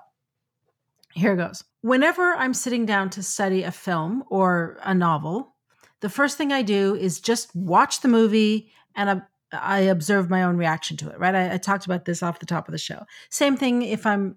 here 1.13 1.35
goes. 1.35 1.63
Whenever 1.81 2.33
I'm 2.35 2.53
sitting 2.53 2.85
down 2.85 3.09
to 3.11 3.23
study 3.23 3.63
a 3.63 3.71
film 3.71 4.23
or 4.29 4.77
a 4.83 4.93
novel, 4.93 5.55
the 6.01 6.09
first 6.09 6.37
thing 6.37 6.51
I 6.51 6.61
do 6.61 6.95
is 6.95 7.19
just 7.19 7.55
watch 7.55 8.01
the 8.01 8.07
movie 8.07 8.71
and 8.95 9.21
I 9.51 9.79
observe 9.81 10.29
my 10.29 10.43
own 10.43 10.57
reaction 10.57 10.97
to 10.97 11.09
it, 11.09 11.19
right? 11.19 11.35
I, 11.35 11.53
I 11.53 11.57
talked 11.57 11.85
about 11.85 12.05
this 12.05 12.21
off 12.21 12.39
the 12.39 12.45
top 12.45 12.67
of 12.67 12.71
the 12.71 12.77
show. 12.77 13.05
Same 13.29 13.55
thing 13.55 13.81
if 13.81 14.05
I'm 14.05 14.35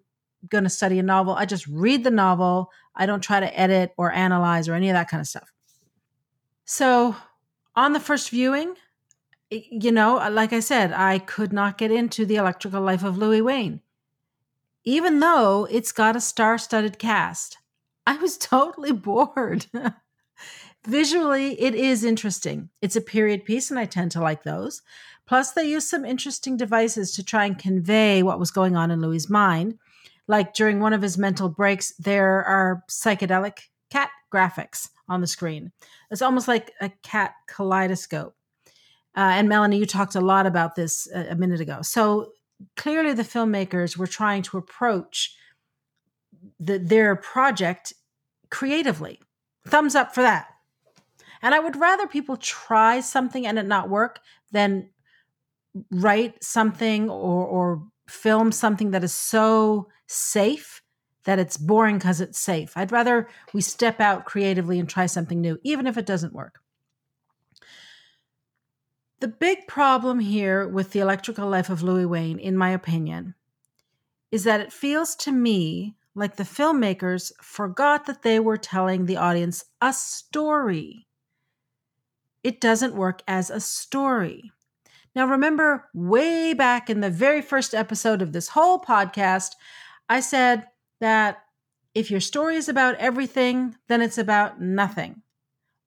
going 0.49 0.65
to 0.65 0.71
study 0.71 0.99
a 0.99 1.03
novel, 1.03 1.35
I 1.35 1.47
just 1.47 1.67
read 1.67 2.05
the 2.05 2.11
novel. 2.11 2.71
I 2.95 3.07
don't 3.07 3.23
try 3.23 3.41
to 3.41 3.59
edit 3.59 3.93
or 3.97 4.13
analyze 4.13 4.69
or 4.69 4.75
any 4.75 4.89
of 4.89 4.95
that 4.95 5.09
kind 5.09 5.21
of 5.21 5.27
stuff. 5.27 5.53
So, 6.65 7.17
on 7.75 7.93
the 7.93 8.01
first 8.01 8.31
viewing, 8.31 8.75
you 9.51 9.93
know, 9.93 10.17
like 10.31 10.53
I 10.53 10.61
said, 10.61 10.93
I 10.93 11.19
could 11.19 11.53
not 11.53 11.79
get 11.79 11.91
into 11.91 12.27
the 12.27 12.37
electrical 12.37 12.83
life 12.83 13.03
of 13.03 13.17
Louis 13.17 13.41
Wain. 13.41 13.81
Even 14.85 15.21
though 15.21 15.67
it's 15.71 15.93
got 15.93 16.17
a 16.17 16.21
star 16.21 16.59
studded 16.59 16.99
cast, 16.99 17.59
I 18.07 18.17
was 18.17 18.39
totally 18.39 18.93
bored. 18.93 19.67
Visually, 20.87 21.61
it 21.61 21.75
is 21.75 22.05
interesting. 22.05 22.71
It's 22.81 22.97
a 22.97 23.01
period 23.01 23.45
piece, 23.45 23.71
and 23.71 23.79
I 23.79 23.85
tend 23.85 24.13
to 24.13 24.21
like 24.21 24.45
those. 24.45 24.83
Plus, 25.27 25.53
they 25.53 25.65
use 25.65 25.89
some 25.89 26.07
interesting 26.07 26.57
devices 26.57 27.13
to 27.13 27.23
try 27.23 27.45
and 27.45 27.59
convey 27.59 28.23
what 28.23 28.39
was 28.39 28.51
going 28.51 28.77
on 28.77 28.91
in 28.91 29.03
Louis's 29.03 29.29
mind. 29.29 29.79
Like 30.27 30.55
during 30.55 30.81
one 30.81 30.93
of 30.93 31.03
his 31.03 31.19
mental 31.19 31.49
breaks, 31.49 31.93
there 31.99 32.45
are 32.45 32.85
psychedelic 32.89 33.59
cat 33.91 34.11
graphics 34.33 34.89
on 35.09 35.21
the 35.21 35.27
screen. 35.27 35.73
It's 36.11 36.23
almost 36.23 36.49
like 36.49 36.73
a 36.81 36.91
cat 37.03 37.35
kaleidoscope. 37.47 38.35
Uh, 39.17 39.33
and 39.35 39.49
Melanie, 39.49 39.79
you 39.79 39.87
talked 39.87 40.15
a 40.15 40.21
lot 40.21 40.47
about 40.47 40.77
this 40.77 41.09
a, 41.15 41.33
a 41.33 41.35
minute 41.35 41.61
ago. 41.61 41.83
So 41.83 42.33
clearly, 42.77 43.13
the 43.13 43.23
filmmakers 43.23 43.97
were 43.97 44.07
trying 44.07 44.43
to 44.43 44.59
approach 44.59 45.37
the, 46.59 46.79
their 46.79 47.17
project 47.17 47.93
creatively. 48.51 49.21
Thumbs 49.67 49.95
up 49.95 50.15
for 50.15 50.23
that. 50.23 50.49
And 51.43 51.55
I 51.55 51.61
would 51.61 51.77
rather 51.77 52.07
people 52.07 52.37
try 52.37 53.01
something 53.01 53.47
and 53.47 53.59
it 53.59 53.67
not 53.67 53.89
work 53.89 54.21
than 54.51 54.91
write 55.91 56.43
something 56.43 57.09
or, 57.09 57.47
or 57.47 57.83
film 58.09 58.51
something 58.51 58.91
that 58.91 59.05
is 59.05 59.13
so 59.13 59.89
safe 60.07 60.83
that 61.25 61.39
it's 61.39 61.57
boring 61.57 61.99
because 61.99 62.21
it's 62.21 62.39
safe. 62.39 62.73
I'd 62.75 62.91
rather 62.91 63.29
we 63.53 63.61
step 63.61 64.01
out 64.01 64.25
creatively 64.25 64.79
and 64.79 64.89
try 64.89 65.07
something 65.07 65.41
new, 65.41 65.59
even 65.63 65.87
if 65.87 65.99
it 65.99 66.07
doesn't 66.07 66.33
work. 66.33 66.61
The 69.21 69.29
big 69.29 69.67
problem 69.67 70.21
here 70.21 70.69
with 70.69 70.93
the 70.93 71.01
electrical 71.01 71.49
life 71.49 71.71
of 71.71 71.83
Louis 71.83 72.07
Wain, 72.07 72.39
in 72.39 72.57
my 72.57 72.71
opinion, 72.71 73.35
is 74.31 74.45
that 74.45 74.61
it 74.61 74.73
feels 74.73 75.17
to 75.17 75.33
me 75.33 75.97
like 76.15 76.37
the 76.37 76.45
filmmakers 76.45 77.33
forgot 77.43 78.07
that 78.07 78.23
they 78.23 78.39
were 78.39 78.57
telling 78.57 79.07
the 79.07 79.17
audience 79.17 79.65
a 79.81 79.93
story 79.93 81.09
it 82.43 82.61
doesn't 82.61 82.95
work 82.95 83.23
as 83.27 83.51
a 83.51 83.61
story. 83.61 84.53
Now, 85.15 85.27
remember, 85.27 85.89
way 85.93 86.55
back 86.55 86.89
in 86.89 87.01
the 87.01 87.11
very 87.11 87.43
first 87.43 87.75
episode 87.75 88.23
of 88.23 88.33
this 88.33 88.49
whole 88.49 88.81
podcast, 88.81 89.51
I 90.09 90.21
said 90.21 90.67
that 91.01 91.43
if 91.95 92.11
your 92.11 92.21
story 92.21 92.57
is 92.57 92.69
about 92.69 92.95
everything, 92.97 93.77
then 93.89 94.01
it's 94.01 94.19
about 94.19 94.61
nothing. 94.61 95.23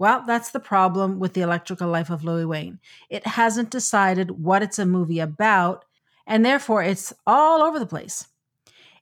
Well, 0.02 0.24
that's 0.26 0.50
the 0.50 0.60
problem 0.60 1.20
with 1.20 1.34
the 1.34 1.42
electrical 1.42 1.88
life 1.88 2.10
of 2.10 2.24
Louis 2.24 2.46
Wain. 2.46 2.80
It 3.12 3.28
hasn't 3.28 3.70
decided 3.70 4.44
what 4.44 4.64
it's 4.64 4.80
a 4.80 4.86
movie 4.88 5.20
about, 5.20 5.86
and 6.26 6.44
therefore 6.44 6.82
it's 6.82 7.14
all 7.28 7.62
over 7.62 7.78
the 7.78 7.86
place. 7.86 8.28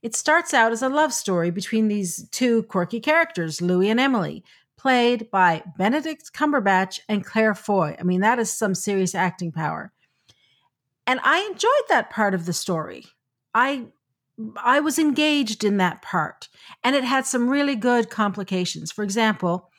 It 0.01 0.13
starts 0.13 0.53
out 0.53 0.73
as 0.73 0.81
a 0.81 0.89
love 0.89 1.13
story 1.13 1.51
between 1.51 1.87
these 1.87 2.27
two 2.31 2.63
quirky 2.63 2.99
characters, 2.99 3.61
Louis 3.61 3.89
and 3.89 3.97
Emily, 3.97 4.43
played 4.77 5.31
by 5.31 5.63
Benedict 5.77 6.33
Cumberbatch 6.33 6.99
and 7.07 7.25
Claire 7.25 7.55
Foy. 7.55 7.95
I 7.97 8.03
mean, 8.03 8.19
that 8.19 8.37
is 8.37 8.51
some 8.51 8.75
serious 8.75 9.15
acting 9.15 9.53
power. 9.53 9.93
And 11.07 11.21
I 11.23 11.39
enjoyed 11.49 11.87
that 11.87 12.09
part 12.09 12.33
of 12.33 12.45
the 12.45 12.51
story. 12.51 13.05
I 13.55 13.85
I 14.57 14.81
was 14.81 14.99
engaged 14.99 15.63
in 15.63 15.77
that 15.77 16.01
part, 16.01 16.49
and 16.83 16.93
it 16.93 17.05
had 17.05 17.25
some 17.25 17.49
really 17.49 17.77
good 17.77 18.09
complications. 18.09 18.91
For 18.91 19.05
example, 19.05 19.69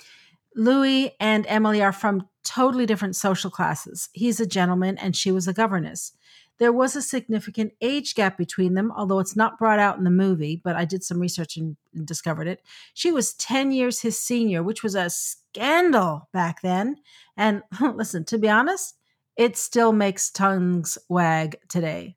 Louis 0.54 1.12
and 1.20 1.46
Emily 1.46 1.82
are 1.82 1.92
from 1.92 2.28
totally 2.44 2.86
different 2.86 3.16
social 3.16 3.50
classes. 3.50 4.08
He's 4.12 4.40
a 4.40 4.46
gentleman 4.46 4.98
and 4.98 5.14
she 5.14 5.30
was 5.30 5.46
a 5.46 5.52
governess. 5.52 6.12
There 6.58 6.72
was 6.72 6.94
a 6.94 7.02
significant 7.02 7.72
age 7.80 8.14
gap 8.14 8.36
between 8.36 8.74
them, 8.74 8.92
although 8.94 9.18
it's 9.18 9.34
not 9.34 9.58
brought 9.58 9.78
out 9.78 9.96
in 9.96 10.04
the 10.04 10.10
movie, 10.10 10.60
but 10.62 10.76
I 10.76 10.84
did 10.84 11.02
some 11.02 11.18
research 11.18 11.56
and, 11.56 11.76
and 11.94 12.06
discovered 12.06 12.46
it. 12.46 12.62
She 12.92 13.10
was 13.10 13.32
10 13.34 13.72
years 13.72 14.00
his 14.00 14.18
senior, 14.18 14.62
which 14.62 14.82
was 14.82 14.94
a 14.94 15.08
scandal 15.08 16.28
back 16.34 16.60
then. 16.60 16.96
And 17.34 17.62
listen, 17.80 18.24
to 18.26 18.38
be 18.38 18.48
honest, 18.48 18.96
it 19.36 19.56
still 19.56 19.92
makes 19.92 20.30
tongues 20.30 20.98
wag 21.08 21.56
today. 21.68 22.16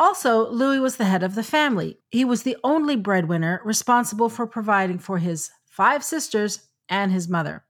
Also, 0.00 0.50
Louis 0.50 0.80
was 0.80 0.96
the 0.96 1.04
head 1.04 1.22
of 1.22 1.36
the 1.36 1.44
family. 1.44 2.00
He 2.10 2.24
was 2.24 2.42
the 2.42 2.56
only 2.64 2.96
breadwinner 2.96 3.60
responsible 3.64 4.28
for 4.28 4.48
providing 4.48 4.98
for 4.98 5.18
his 5.18 5.50
five 5.72 6.04
sisters 6.04 6.68
and 6.90 7.10
his 7.10 7.28
mother. 7.28 7.64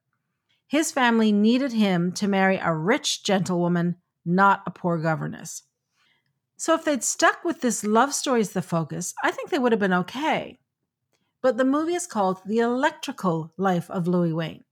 His 0.67 0.91
family 0.91 1.31
needed 1.31 1.73
him 1.73 2.11
to 2.13 2.27
marry 2.27 2.57
a 2.57 2.75
rich 2.75 3.23
gentlewoman, 3.23 3.97
not 4.25 4.63
a 4.67 4.73
poor 4.73 4.99
governess. 4.99 5.63
So 6.57 6.75
if 6.75 6.85
they'd 6.85 7.05
stuck 7.05 7.45
with 7.45 7.61
this 7.61 7.85
love 7.85 8.13
story 8.13 8.41
as 8.41 8.51
the 8.51 8.63
focus, 8.63 9.15
I 9.23 9.31
think 9.31 9.51
they 9.51 9.59
would 9.59 9.71
have 9.71 9.79
been 9.79 9.93
okay. 9.93 10.59
But 11.43 11.59
the 11.59 11.65
movie 11.65 11.95
is 11.95 12.09
called 12.09 12.41
The 12.45 12.59
Electrical 12.59 13.53
Life 13.57 13.89
of 13.89 14.09
Louis 14.09 14.33
Wain. 14.33 14.65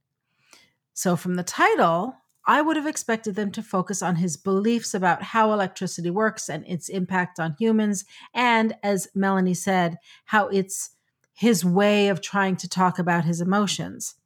So 0.93 1.15
from 1.15 1.37
the 1.37 1.45
title, 1.45 2.17
I 2.47 2.63
would 2.63 2.77
have 2.77 2.87
expected 2.87 3.37
them 3.37 3.53
to 3.53 3.63
focus 3.63 4.03
on 4.03 4.17
his 4.17 4.37
beliefs 4.37 4.93
about 4.93 5.23
how 5.23 5.53
electricity 5.53 6.11
works 6.11 6.49
and 6.49 6.67
its 6.67 6.89
impact 6.89 7.39
on 7.39 7.55
humans, 7.61 8.05
and 8.35 8.75
as 8.83 9.07
Melanie 9.15 9.55
said, 9.55 9.99
how 10.25 10.49
it's 10.49 10.97
his 11.41 11.65
way 11.65 12.09
of 12.09 12.21
trying 12.21 12.55
to 12.55 12.69
talk 12.69 12.99
about 12.99 13.25
his 13.25 13.41
emotions. 13.41 14.17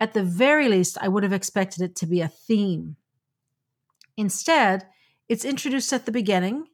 At 0.00 0.14
the 0.14 0.22
very 0.22 0.68
least, 0.68 0.96
I 0.98 1.06
would 1.06 1.22
have 1.22 1.34
expected 1.34 1.82
it 1.82 1.94
to 1.96 2.06
be 2.06 2.22
a 2.22 2.28
theme. 2.28 2.96
Instead, 4.16 4.86
it's 5.28 5.44
introduced 5.44 5.92
at 5.92 6.06
the 6.06 6.12
beginning, 6.12 6.68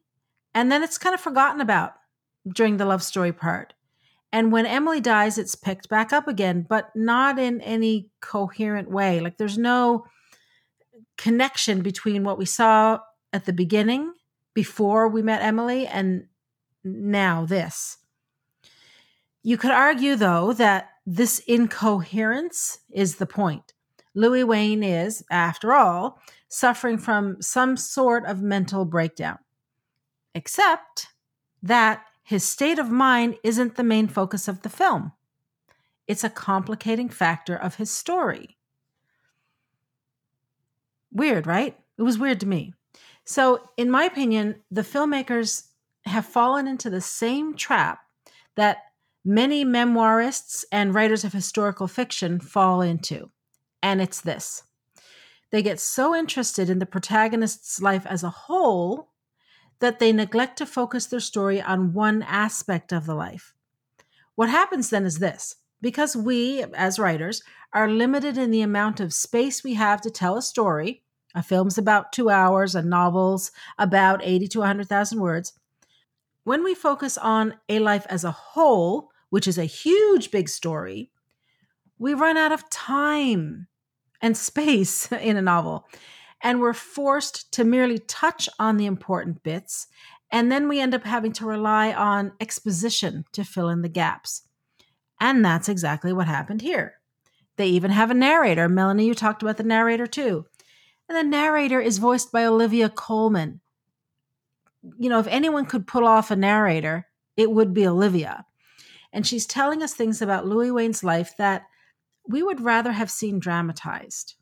and 0.55 0.71
then 0.71 0.83
it's 0.83 0.97
kind 0.97 1.13
of 1.13 1.19
forgotten 1.19 1.59
about 1.59 1.95
during 2.47 2.77
the 2.77 2.85
love 2.85 3.03
story 3.03 3.33
part. 3.33 3.73
And 4.31 4.53
when 4.53 4.65
Emily 4.65 5.01
dies, 5.01 5.37
it's 5.37 5.55
picked 5.55 5.89
back 5.89 6.13
up 6.13 6.29
again, 6.29 6.65
but 6.67 6.95
not 6.95 7.37
in 7.37 7.59
any 7.59 8.09
coherent 8.21 8.89
way. 8.89 9.19
Like 9.19 9.35
there's 9.35 9.57
no 9.57 10.05
connection 11.17 11.81
between 11.81 12.23
what 12.23 12.37
we 12.37 12.45
saw 12.45 12.99
at 13.33 13.43
the 13.43 13.51
beginning 13.51 14.13
before 14.53 15.09
we 15.09 15.21
met 15.21 15.41
Emily 15.41 15.85
and 15.85 16.27
now 16.85 17.43
this. 17.43 17.97
You 19.47 19.55
could 19.55 19.71
argue, 19.71 20.17
though, 20.17 20.51
that 20.51 20.89
this 21.05 21.39
incoherence 21.47 22.79
is 22.91 23.15
the 23.15 23.25
point. 23.25 23.71
Louis 24.13 24.43
Wain 24.43 24.83
is, 24.83 25.23
after 25.31 25.71
all, 25.71 26.19
suffering 26.49 26.97
from 26.97 27.41
some 27.41 27.77
sort 27.77 28.25
of 28.25 28.41
mental 28.41 28.83
breakdown. 28.83 29.37
Except 30.35 31.07
that 31.63 32.03
his 32.23 32.43
state 32.43 32.77
of 32.77 32.89
mind 32.91 33.37
isn't 33.41 33.75
the 33.75 33.85
main 33.85 34.09
focus 34.09 34.49
of 34.49 34.63
the 34.63 34.69
film. 34.69 35.13
It's 36.07 36.25
a 36.25 36.29
complicating 36.29 37.07
factor 37.07 37.55
of 37.55 37.75
his 37.75 37.89
story. 37.89 38.57
Weird, 41.09 41.47
right? 41.47 41.79
It 41.97 42.01
was 42.01 42.19
weird 42.19 42.41
to 42.41 42.45
me. 42.45 42.73
So, 43.23 43.69
in 43.77 43.89
my 43.89 44.03
opinion, 44.03 44.55
the 44.69 44.81
filmmakers 44.81 45.67
have 46.03 46.25
fallen 46.25 46.67
into 46.67 46.89
the 46.89 46.99
same 46.99 47.55
trap 47.55 48.01
that 48.55 48.79
many 49.27 49.65
memoirists 49.65 50.63
and 50.71 50.93
writers 50.93 51.25
of 51.25 51.33
historical 51.33 51.87
fiction 51.87 52.39
fall 52.39 52.81
into. 52.81 53.29
And 53.83 54.01
it's 54.01 54.21
this 54.21 54.63
they 55.51 55.61
get 55.61 55.79
so 55.79 56.15
interested 56.15 56.69
in 56.69 56.79
the 56.79 56.85
protagonist's 56.85 57.81
life 57.81 58.05
as 58.05 58.23
a 58.23 58.29
whole 58.29 59.11
that 59.79 59.99
they 59.99 60.11
neglect 60.11 60.57
to 60.57 60.65
focus 60.65 61.05
their 61.05 61.19
story 61.19 61.61
on 61.61 61.93
one 61.93 62.23
aspect 62.23 62.91
of 62.91 63.05
the 63.05 63.15
life. 63.15 63.53
What 64.35 64.49
happens 64.49 64.89
then 64.89 65.05
is 65.05 65.19
this 65.19 65.55
because 65.81 66.15
we, 66.15 66.63
as 66.73 66.99
writers, 66.99 67.43
are 67.73 67.89
limited 67.89 68.37
in 68.37 68.51
the 68.51 68.61
amount 68.61 68.99
of 68.99 69.13
space 69.13 69.63
we 69.63 69.75
have 69.75 70.01
to 70.01 70.09
tell 70.09 70.37
a 70.37 70.41
story. 70.41 71.03
A 71.35 71.43
film's 71.43 71.77
about 71.77 72.11
two 72.11 72.29
hours, 72.29 72.75
a 72.75 72.81
novel's 72.81 73.51
about 73.77 74.21
80 74.23 74.47
to 74.49 74.59
100,000 74.59 75.19
words. 75.19 75.53
When 76.43 76.63
we 76.63 76.73
focus 76.73 77.17
on 77.17 77.55
a 77.69 77.79
life 77.79 78.07
as 78.09 78.23
a 78.23 78.31
whole, 78.31 79.11
which 79.29 79.47
is 79.47 79.57
a 79.57 79.65
huge 79.65 80.31
big 80.31 80.49
story, 80.49 81.11
we 81.99 82.13
run 82.13 82.37
out 82.37 82.51
of 82.51 82.69
time 82.69 83.67
and 84.21 84.37
space 84.37 85.11
in 85.11 85.37
a 85.37 85.41
novel. 85.41 85.87
And 86.41 86.59
we're 86.59 86.73
forced 86.73 87.51
to 87.53 87.63
merely 87.63 87.97
touch 87.97 88.47
on 88.59 88.77
the 88.77 88.85
important 88.85 89.41
bits. 89.41 89.87
And 90.31 90.51
then 90.51 90.67
we 90.67 90.79
end 90.79 90.93
up 90.93 91.03
having 91.03 91.31
to 91.33 91.45
rely 91.45 91.93
on 91.93 92.33
exposition 92.39 93.25
to 93.31 93.43
fill 93.43 93.69
in 93.69 93.81
the 93.81 93.89
gaps. 93.89 94.43
And 95.19 95.43
that's 95.43 95.67
exactly 95.67 96.13
what 96.13 96.27
happened 96.27 96.61
here. 96.61 96.95
They 97.55 97.67
even 97.69 97.91
have 97.91 98.11
a 98.11 98.15
narrator. 98.15 98.69
Melanie, 98.69 99.07
you 99.07 99.15
talked 99.15 99.41
about 99.41 99.57
the 99.57 99.63
narrator 99.63 100.05
too. 100.05 100.45
And 101.09 101.17
the 101.17 101.23
narrator 101.23 101.79
is 101.79 101.97
voiced 101.97 102.31
by 102.31 102.45
Olivia 102.45 102.89
Colman. 102.89 103.61
You 104.99 105.09
know, 105.09 105.19
if 105.19 105.27
anyone 105.27 105.65
could 105.65 105.87
pull 105.87 106.05
off 106.05 106.29
a 106.29 106.35
narrator, 106.35 107.07
it 107.35 107.49
would 107.49 107.73
be 107.73 107.87
Olivia. 107.87 108.45
And 109.17 109.25
she's 109.25 109.47
telling 109.47 109.81
us 109.81 109.95
things 109.95 110.21
about 110.21 110.45
Louis 110.45 110.69
Wain's 110.69 111.03
life 111.03 111.35
that 111.37 111.63
we 112.27 112.43
would 112.43 112.61
rather 112.61 112.91
have 112.91 113.09
seen 113.09 113.39
dramatized. 113.39 114.35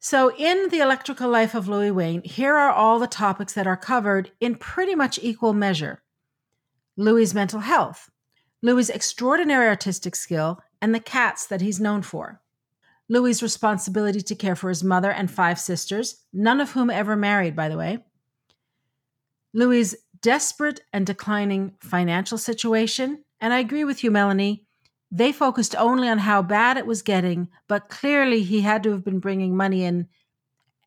So, 0.00 0.34
in 0.38 0.70
the 0.70 0.78
electrical 0.78 1.28
life 1.28 1.54
of 1.54 1.68
Louis 1.68 1.90
Wain, 1.90 2.22
here 2.24 2.54
are 2.54 2.72
all 2.72 2.98
the 2.98 3.06
topics 3.06 3.52
that 3.52 3.66
are 3.66 3.76
covered 3.76 4.32
in 4.40 4.54
pretty 4.54 4.94
much 4.94 5.18
equal 5.20 5.52
measure 5.52 6.02
Louis's 6.96 7.34
mental 7.34 7.60
health, 7.60 8.08
Louis's 8.62 8.88
extraordinary 8.88 9.68
artistic 9.68 10.16
skill, 10.16 10.60
and 10.80 10.94
the 10.94 10.98
cats 10.98 11.46
that 11.48 11.60
he's 11.60 11.78
known 11.78 12.00
for. 12.00 12.40
Louis's 13.10 13.42
responsibility 13.42 14.22
to 14.22 14.34
care 14.34 14.56
for 14.56 14.70
his 14.70 14.82
mother 14.82 15.10
and 15.10 15.30
five 15.30 15.60
sisters, 15.60 16.22
none 16.32 16.58
of 16.58 16.70
whom 16.70 16.88
ever 16.88 17.16
married, 17.16 17.54
by 17.54 17.68
the 17.68 17.76
way. 17.76 17.98
Louis's 19.52 19.94
desperate 20.24 20.80
and 20.90 21.06
declining 21.06 21.74
financial 21.80 22.38
situation. 22.38 23.22
And 23.42 23.52
I 23.52 23.58
agree 23.58 23.84
with 23.84 24.02
you, 24.02 24.10
Melanie. 24.10 24.64
They 25.10 25.32
focused 25.32 25.76
only 25.76 26.08
on 26.08 26.18
how 26.18 26.40
bad 26.40 26.78
it 26.78 26.86
was 26.86 27.02
getting, 27.02 27.48
but 27.68 27.90
clearly 27.90 28.42
he 28.42 28.62
had 28.62 28.82
to 28.84 28.90
have 28.92 29.04
been 29.04 29.18
bringing 29.18 29.54
money 29.54 29.84
in 29.84 30.08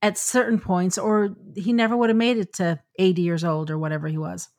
at 0.02 0.18
certain 0.18 0.60
points, 0.60 0.98
or 0.98 1.36
he 1.56 1.72
never 1.72 1.96
would 1.96 2.10
have 2.10 2.18
made 2.18 2.38
it 2.38 2.54
to 2.54 2.80
80 2.98 3.22
years 3.22 3.44
old 3.44 3.70
or 3.70 3.78
whatever 3.78 4.08
he 4.08 4.18
was. 4.18 4.50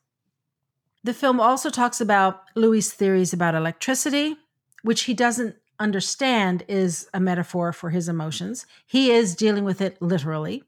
The 1.03 1.13
film 1.13 1.41
also 1.41 1.69
talks 1.69 1.99
about 1.99 2.43
Louis' 2.55 2.89
theories 2.89 3.33
about 3.33 3.55
electricity, 3.55 4.37
which 4.83 5.03
he 5.03 5.13
doesn't 5.13 5.57
understand 5.77 6.63
is 6.69 7.09
a 7.13 7.19
metaphor 7.19 7.73
for 7.73 7.89
his 7.89 8.07
emotions. 8.07 8.65
He 8.85 9.11
is 9.11 9.35
dealing 9.35 9.65
with 9.65 9.81
it 9.81 10.01
literally. 10.01 10.63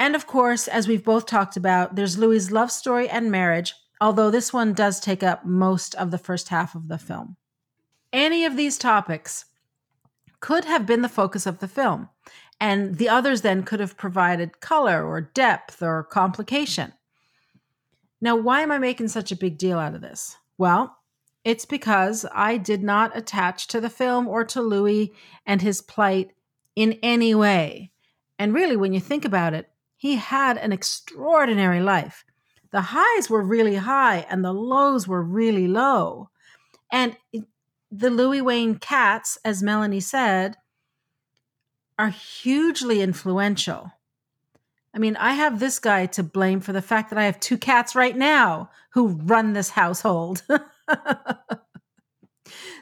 And 0.00 0.14
of 0.14 0.26
course, 0.26 0.66
as 0.66 0.88
we've 0.88 1.04
both 1.04 1.26
talked 1.26 1.58
about, 1.58 1.94
there's 1.94 2.16
Louis' 2.16 2.50
love 2.50 2.72
story 2.72 3.06
and 3.06 3.30
marriage, 3.30 3.74
although 4.00 4.30
this 4.30 4.50
one 4.50 4.72
does 4.72 4.98
take 4.98 5.22
up 5.22 5.44
most 5.44 5.94
of 5.94 6.10
the 6.10 6.16
first 6.16 6.48
half 6.48 6.74
of 6.74 6.88
the 6.88 6.96
film. 6.96 7.36
Any 8.10 8.46
of 8.46 8.56
these 8.56 8.78
topics 8.78 9.44
could 10.40 10.64
have 10.64 10.86
been 10.86 11.02
the 11.02 11.08
focus 11.10 11.44
of 11.44 11.58
the 11.58 11.68
film, 11.68 12.08
and 12.58 12.96
the 12.96 13.10
others 13.10 13.42
then 13.42 13.62
could 13.62 13.78
have 13.78 13.98
provided 13.98 14.60
color 14.60 15.06
or 15.06 15.20
depth 15.20 15.82
or 15.82 16.02
complication. 16.02 16.94
Now, 18.22 18.36
why 18.36 18.62
am 18.62 18.72
I 18.72 18.78
making 18.78 19.08
such 19.08 19.30
a 19.30 19.36
big 19.36 19.58
deal 19.58 19.78
out 19.78 19.94
of 19.94 20.00
this? 20.00 20.34
Well, 20.56 20.96
it's 21.44 21.66
because 21.66 22.24
I 22.34 22.56
did 22.56 22.82
not 22.82 23.14
attach 23.14 23.66
to 23.68 23.82
the 23.82 23.90
film 23.90 24.26
or 24.26 24.46
to 24.46 24.62
Louis 24.62 25.12
and 25.44 25.60
his 25.60 25.82
plight 25.82 26.30
in 26.74 26.98
any 27.02 27.34
way. 27.34 27.90
And 28.38 28.54
really, 28.54 28.76
when 28.76 28.94
you 28.94 29.00
think 29.00 29.26
about 29.26 29.52
it, 29.52 29.70
he 30.00 30.16
had 30.16 30.56
an 30.56 30.72
extraordinary 30.72 31.80
life 31.80 32.24
the 32.70 32.80
highs 32.80 33.28
were 33.28 33.42
really 33.42 33.76
high 33.76 34.26
and 34.30 34.44
the 34.44 34.52
lows 34.52 35.08
were 35.08 35.22
really 35.22 35.66
low. 35.66 36.30
And 36.92 37.16
the 37.90 38.10
Louis 38.10 38.40
Wain 38.40 38.76
cats, 38.76 39.38
as 39.44 39.62
Melanie 39.62 40.00
said, 40.00 40.56
are 41.98 42.10
hugely 42.10 43.02
influential. 43.02 43.92
I 44.94 44.98
mean, 44.98 45.16
I 45.16 45.34
have 45.34 45.60
this 45.60 45.78
guy 45.78 46.06
to 46.06 46.22
blame 46.22 46.60
for 46.60 46.72
the 46.72 46.82
fact 46.82 47.10
that 47.10 47.18
I 47.18 47.24
have 47.24 47.40
two 47.40 47.58
cats 47.58 47.94
right 47.94 48.16
now 48.16 48.70
who 48.92 49.08
run 49.08 49.52
this 49.52 49.70
household. 49.70 50.42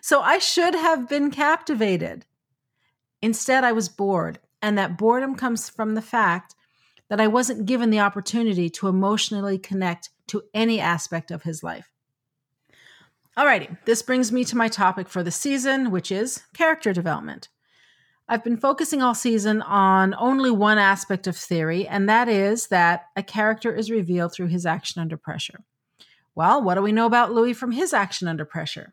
so 0.03 0.21
I 0.21 0.39
should 0.39 0.75
have 0.75 1.09
been 1.09 1.31
captivated. 1.31 2.25
Instead, 3.21 3.65
I 3.65 3.73
was 3.73 3.89
bored. 3.89 4.39
And 4.61 4.77
that 4.77 4.99
boredom 4.99 5.35
comes 5.35 5.69
from 5.69 5.95
the 5.95 6.03
fact 6.03 6.55
that 7.09 7.21
I 7.21 7.27
wasn't 7.27 7.67
given 7.67 7.91
the 7.91 8.01
opportunity 8.01 8.69
to 8.71 8.89
emotionally 8.89 9.59
connect 9.59 10.11
to 10.29 10.43
any 10.53 10.81
aspect 10.81 11.31
of 11.31 11.43
his 11.43 11.63
life. 11.63 11.91
Alrighty, 13.37 13.79
this 13.85 14.03
brings 14.03 14.33
me 14.33 14.45
to 14.45 14.57
my 14.57 14.69
topic 14.69 15.09
for 15.09 15.23
the 15.23 15.31
season, 15.31 15.91
which 15.91 16.11
is 16.11 16.43
character 16.55 16.93
development. 16.93 17.49
I've 18.29 18.45
been 18.45 18.59
focusing 18.59 19.01
all 19.01 19.15
season 19.15 19.63
on 19.63 20.15
only 20.19 20.51
one 20.51 20.77
aspect 20.77 21.27
of 21.27 21.37
theory, 21.37 21.87
and 21.87 22.09
that 22.09 22.29
is 22.29 22.67
that 22.67 23.07
a 23.17 23.23
character 23.23 23.75
is 23.75 23.91
revealed 23.91 24.35
through 24.35 24.49
his 24.49 24.67
action 24.67 25.01
under 25.01 25.17
pressure. 25.17 25.65
Well, 26.35 26.63
what 26.63 26.75
do 26.75 26.83
we 26.83 26.93
know 26.93 27.07
about 27.07 27.33
Louis 27.33 27.55
from 27.55 27.73
his 27.73 27.95
action 27.95 28.29
under 28.29 28.45
pressure? 28.45 28.93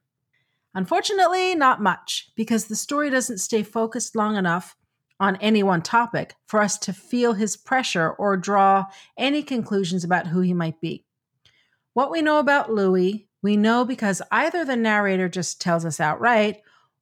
Unfortunately, 0.74 1.54
not 1.56 1.82
much, 1.82 2.30
because 2.36 2.66
the 2.66 2.76
story 2.76 3.10
doesn't 3.10 3.40
stay 3.40 3.64
focused 3.64 4.16
long 4.16 4.36
enough 4.38 4.76
on 5.20 5.38
any 5.38 5.64
one 5.64 5.82
topic 5.82 6.36
for 6.46 6.62
us 6.62 6.78
to 6.80 6.94
feel 6.94 7.34
his 7.34 7.56
pressure 7.56 8.12
or 8.12 8.38
draw 8.38 8.86
any 9.18 9.42
conclusions 9.42 10.04
about 10.04 10.28
who 10.28 10.42
he 10.42 10.54
might 10.54 10.80
be. 10.82 11.06
What 11.94 12.12
we 12.12 12.22
know 12.22 12.40
about 12.40 12.74
Louis, 12.74 13.28
we 13.42 13.56
know 13.56 13.86
because 13.86 14.22
either 14.32 14.66
the 14.66 14.76
narrator 14.76 15.30
just 15.30 15.62
tells 15.62 15.86
us 15.86 16.00
outright, 16.00 16.62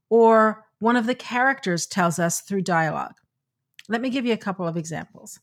or 0.10 0.66
one 0.80 0.96
of 0.96 1.06
the 1.06 1.16
characters 1.16 1.88
tells 1.88 2.20
us 2.20 2.42
through 2.42 2.62
dialogue. 2.62 3.16
Let 3.90 4.02
me 4.02 4.10
give 4.10 4.26
you 4.26 4.34
a 4.34 4.38
couple 4.38 4.68
of 4.68 4.78
examples. 4.78 5.40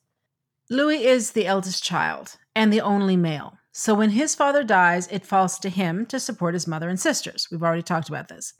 Louis 0.68 1.04
is 1.04 1.32
the 1.32 1.46
eldest 1.46 1.82
child 1.82 2.36
and 2.54 2.72
the 2.72 2.80
only 2.80 3.16
male. 3.16 3.58
So 3.72 3.94
when 3.94 4.10
his 4.10 4.34
father 4.34 4.62
dies, 4.62 5.08
it 5.08 5.26
falls 5.26 5.58
to 5.60 5.68
him 5.68 6.06
to 6.06 6.20
support 6.20 6.54
his 6.54 6.66
mother 6.66 6.88
and 6.88 7.00
sisters. 7.00 7.48
We've 7.50 7.62
already 7.62 7.82
talked 7.82 8.08
about 8.08 8.28
this. 8.28 8.54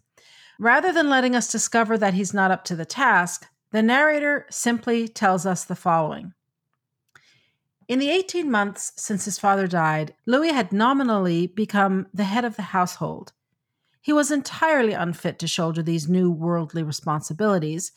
Rather 0.59 0.93
than 0.93 1.09
letting 1.09 1.37
us 1.37 1.51
discover 1.51 1.97
that 1.99 2.15
he's 2.15 2.35
not 2.35 2.51
up 2.51 2.65
to 2.65 2.77
the 2.77 2.85
task, 2.85 3.47
the 3.73 3.83
narrator 3.83 4.47
simply 4.51 5.07
tells 5.07 5.47
us 5.47 5.65
the 5.65 5.77
following 5.77 6.35
In 7.89 7.99
the 7.99 8.11
18 8.11 8.51
months 8.51 8.93
since 8.97 9.25
his 9.25 9.39
father 9.39 9.67
died, 9.67 10.15
Louis 10.27 10.53
had 10.53 10.73
nominally 10.73 11.47
become 11.47 12.07
the 12.13 12.25
head 12.25 12.45
of 12.45 12.57
the 12.57 12.63
household. 12.63 13.33
He 14.01 14.13
was 14.13 14.31
entirely 14.31 14.93
unfit 14.93 15.39
to 15.41 15.47
shoulder 15.47 15.83
these 15.83 16.09
new 16.09 16.31
worldly 16.31 16.83
responsibilities, 16.83 17.93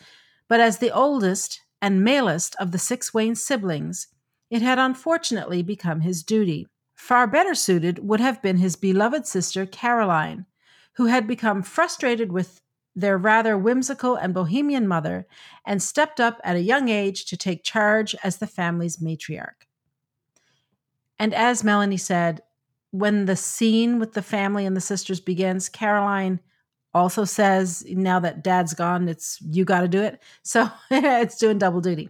but 0.47 0.59
as 0.59 0.77
the 0.77 0.91
oldest 0.91 1.61
and 1.81 2.03
malest 2.03 2.55
of 2.59 2.71
the 2.71 2.77
six 2.77 3.13
Wain 3.13 3.35
siblings, 3.35 4.07
it 4.49 4.61
had 4.61 4.77
unfortunately 4.77 5.63
become 5.63 6.01
his 6.01 6.23
duty. 6.23 6.67
Far 6.93 7.25
better 7.25 7.55
suited 7.55 7.99
would 7.99 8.19
have 8.19 8.41
been 8.41 8.57
his 8.57 8.75
beloved 8.75 9.25
sister 9.25 9.65
Caroline, 9.65 10.45
who 10.93 11.05
had 11.05 11.27
become 11.27 11.63
frustrated 11.63 12.31
with 12.31 12.61
their 12.95 13.17
rather 13.17 13.57
whimsical 13.57 14.15
and 14.15 14.33
bohemian 14.33 14.87
mother 14.87 15.25
and 15.65 15.81
stepped 15.81 16.19
up 16.19 16.39
at 16.43 16.55
a 16.55 16.61
young 16.61 16.89
age 16.89 17.25
to 17.25 17.37
take 17.37 17.63
charge 17.63 18.15
as 18.23 18.37
the 18.37 18.47
family's 18.47 18.97
matriarch. 18.97 19.67
And 21.19 21.33
as 21.33 21.63
Melanie 21.63 21.97
said, 21.97 22.41
when 22.91 23.25
the 23.25 23.35
scene 23.35 23.97
with 23.97 24.13
the 24.13 24.21
family 24.21 24.65
and 24.65 24.77
the 24.77 24.81
sisters 24.81 25.19
begins, 25.19 25.69
Caroline 25.69 26.39
also 26.93 27.25
says, 27.25 27.83
now 27.87 28.19
that 28.19 28.43
dad's 28.43 28.73
gone, 28.73 29.09
it's 29.09 29.41
you 29.41 29.65
got 29.65 29.81
to 29.81 29.87
do 29.87 30.01
it. 30.01 30.21
So 30.43 30.69
it's 30.91 31.37
doing 31.37 31.57
double 31.57 31.81
duty. 31.81 32.09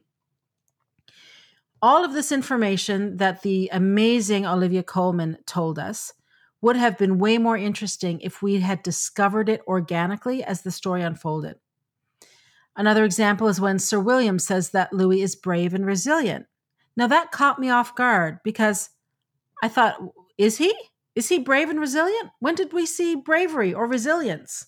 All 1.82 2.04
of 2.04 2.14
this 2.14 2.32
information 2.32 3.18
that 3.18 3.42
the 3.42 3.70
amazing 3.72 4.46
Olivia 4.46 4.84
Colman 4.84 5.38
told 5.46 5.80
us 5.80 6.14
would 6.64 6.78
have 6.78 6.98
been 6.98 7.20
way 7.20 7.38
more 7.38 7.58
interesting 7.58 8.22
if 8.22 8.42
we 8.42 8.62
had 8.62 8.82
discovered 8.84 9.50
it 9.50 9.62
organically 9.68 10.42
as 10.42 10.62
the 10.62 10.72
story 10.72 11.02
unfolded. 11.02 11.58
Another 12.74 13.04
example 13.04 13.50
is 13.50 13.60
when 13.60 13.78
Sir 13.80 14.00
William 14.00 14.40
says 14.40 14.70
that 14.70 14.94
Louis 14.94 15.22
is 15.22 15.36
brave 15.36 15.74
and 15.74 15.86
resilient. 15.86 16.46
Now 16.96 17.08
that 17.08 17.34
caught 17.34 17.60
me 17.60 17.70
off 17.70 17.96
guard 17.96 18.40
because 18.46 18.92
I 19.62 19.68
thought, 19.68 19.98
is 20.38 20.58
he? 20.58 20.74
Is 21.16 21.28
he 21.28 21.38
brave 21.38 21.70
and 21.70 21.82
resilient? 21.82 22.30
When 22.40 22.56
did 22.56 22.72
we 22.72 22.86
see 22.86 23.14
bravery 23.14 23.74
or 23.74 23.86
resilience? 23.86 24.68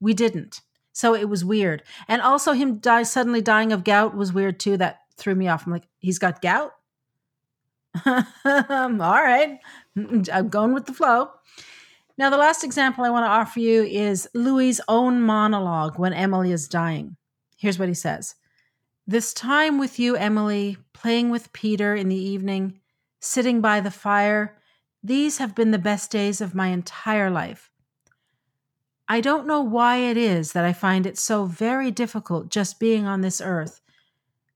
We 0.00 0.14
didn't. 0.14 0.62
So 0.94 1.14
it 1.14 1.28
was 1.28 1.44
weird. 1.44 1.82
And 2.08 2.22
also 2.22 2.52
him 2.52 2.78
die 2.78 3.02
suddenly 3.02 3.42
dying 3.42 3.70
of 3.70 3.84
gout 3.84 4.16
was 4.16 4.32
weird 4.32 4.58
too. 4.58 4.78
That 4.78 5.00
threw 5.18 5.34
me 5.34 5.48
off. 5.48 5.66
I'm 5.66 5.72
like, 5.72 5.88
he's 5.98 6.18
got 6.18 6.40
gout? 6.40 6.72
All 8.44 9.22
right. 9.22 9.58
Mm, 9.96 10.28
I'm 10.32 10.48
going 10.48 10.74
with 10.74 10.86
the 10.86 10.92
flow. 10.92 11.30
Now, 12.16 12.30
the 12.30 12.36
last 12.36 12.64
example 12.64 13.04
I 13.04 13.10
want 13.10 13.24
to 13.24 13.30
offer 13.30 13.60
you 13.60 13.82
is 13.82 14.28
Louis's 14.34 14.80
own 14.88 15.22
monologue 15.22 15.98
when 15.98 16.12
Emily 16.12 16.50
is 16.50 16.66
dying. 16.66 17.16
Here's 17.56 17.78
what 17.78 17.88
he 17.88 17.94
says 17.94 18.34
This 19.06 19.32
time 19.32 19.78
with 19.78 19.98
you, 19.98 20.16
Emily, 20.16 20.76
playing 20.92 21.30
with 21.30 21.52
Peter 21.52 21.94
in 21.94 22.08
the 22.08 22.16
evening, 22.16 22.80
sitting 23.20 23.60
by 23.60 23.80
the 23.80 23.90
fire, 23.90 24.58
these 25.02 25.38
have 25.38 25.54
been 25.54 25.70
the 25.70 25.78
best 25.78 26.10
days 26.10 26.40
of 26.40 26.54
my 26.54 26.68
entire 26.68 27.30
life. 27.30 27.70
I 29.08 29.20
don't 29.20 29.46
know 29.46 29.62
why 29.62 29.96
it 29.98 30.16
is 30.16 30.52
that 30.52 30.64
I 30.64 30.72
find 30.72 31.06
it 31.06 31.16
so 31.16 31.46
very 31.46 31.90
difficult 31.90 32.50
just 32.50 32.80
being 32.80 33.06
on 33.06 33.20
this 33.20 33.40
earth, 33.40 33.80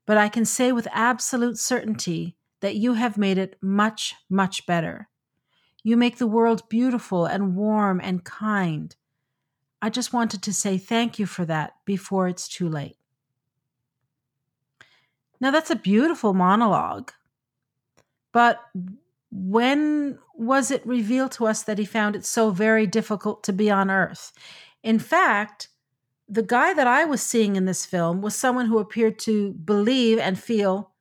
but 0.05 0.17
I 0.17 0.29
can 0.29 0.45
say 0.45 0.71
with 0.71 0.87
absolute 0.91 1.57
certainty 1.57 2.35
that 2.63 2.77
you 2.77 2.93
have 2.93 3.17
made 3.17 3.37
it 3.37 3.57
much, 3.61 4.15
much 4.29 4.65
better. 4.65 5.09
You 5.83 5.97
make 5.97 6.17
the 6.17 6.25
world 6.25 6.69
beautiful 6.69 7.25
and 7.25 7.57
warm 7.57 7.99
and 8.01 8.23
kind. 8.23 8.95
I 9.81 9.89
just 9.89 10.13
wanted 10.13 10.41
to 10.43 10.53
say 10.53 10.77
thank 10.77 11.19
you 11.19 11.25
for 11.25 11.43
that 11.43 11.73
before 11.83 12.29
it's 12.29 12.47
too 12.47 12.69
late. 12.69 12.95
Now, 15.41 15.51
that's 15.51 15.71
a 15.71 15.75
beautiful 15.75 16.33
monologue, 16.33 17.11
but 18.31 18.61
when 19.29 20.17
was 20.33 20.71
it 20.71 20.87
revealed 20.87 21.33
to 21.33 21.47
us 21.47 21.63
that 21.63 21.79
he 21.79 21.83
found 21.83 22.15
it 22.15 22.23
so 22.25 22.51
very 22.51 22.87
difficult 22.87 23.43
to 23.43 23.51
be 23.51 23.69
on 23.69 23.91
Earth? 23.91 24.31
In 24.83 24.99
fact, 24.99 25.67
the 26.29 26.43
guy 26.43 26.73
that 26.73 26.87
I 26.87 27.03
was 27.03 27.21
seeing 27.21 27.57
in 27.57 27.65
this 27.65 27.85
film 27.85 28.21
was 28.21 28.37
someone 28.37 28.67
who 28.67 28.79
appeared 28.79 29.19
to 29.19 29.51
believe 29.51 30.17
and 30.17 30.39
feel 30.39 30.92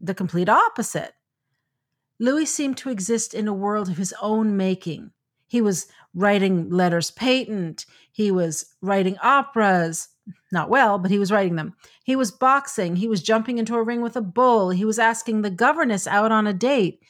the 0.00 0.14
complete 0.14 0.48
opposite. 0.48 1.12
Louis 2.18 2.46
seemed 2.46 2.76
to 2.78 2.90
exist 2.90 3.34
in 3.34 3.48
a 3.48 3.54
world 3.54 3.88
of 3.88 3.96
his 3.96 4.14
own 4.20 4.56
making. 4.56 5.10
He 5.46 5.60
was 5.60 5.86
writing 6.14 6.70
letters 6.70 7.10
patent, 7.10 7.86
he 8.12 8.30
was 8.30 8.74
writing 8.82 9.16
operas, 9.22 10.08
not 10.52 10.68
well, 10.68 10.98
but 10.98 11.10
he 11.10 11.18
was 11.18 11.32
writing 11.32 11.56
them. 11.56 11.74
He 12.04 12.14
was 12.14 12.30
boxing, 12.30 12.96
he 12.96 13.08
was 13.08 13.22
jumping 13.22 13.58
into 13.58 13.74
a 13.74 13.82
ring 13.82 14.00
with 14.00 14.16
a 14.16 14.20
bull, 14.20 14.70
he 14.70 14.84
was 14.84 14.98
asking 14.98 15.42
the 15.42 15.50
governess 15.50 16.06
out 16.06 16.30
on 16.30 16.46
a 16.46 16.52
date. 16.52 17.00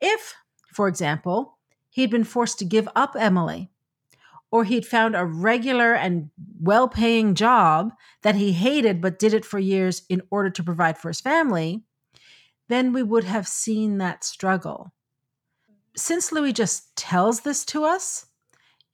If, 0.00 0.34
for 0.72 0.88
example, 0.88 1.58
he'd 1.90 2.10
been 2.10 2.24
forced 2.24 2.58
to 2.58 2.64
give 2.64 2.88
up 2.94 3.16
Emily, 3.18 3.70
or 4.50 4.64
he'd 4.64 4.86
found 4.86 5.16
a 5.16 5.24
regular 5.24 5.94
and 5.94 6.30
well 6.60 6.86
paying 6.86 7.34
job 7.34 7.92
that 8.22 8.36
he 8.36 8.52
hated 8.52 9.00
but 9.00 9.18
did 9.18 9.34
it 9.34 9.44
for 9.44 9.58
years 9.58 10.02
in 10.08 10.22
order 10.30 10.50
to 10.50 10.62
provide 10.62 10.96
for 10.96 11.08
his 11.08 11.20
family, 11.20 11.82
then 12.68 12.92
we 12.92 13.02
would 13.02 13.24
have 13.24 13.46
seen 13.46 13.98
that 13.98 14.24
struggle. 14.24 14.92
Since 15.96 16.32
Louis 16.32 16.52
just 16.52 16.96
tells 16.96 17.40
this 17.40 17.64
to 17.66 17.84
us, 17.84 18.26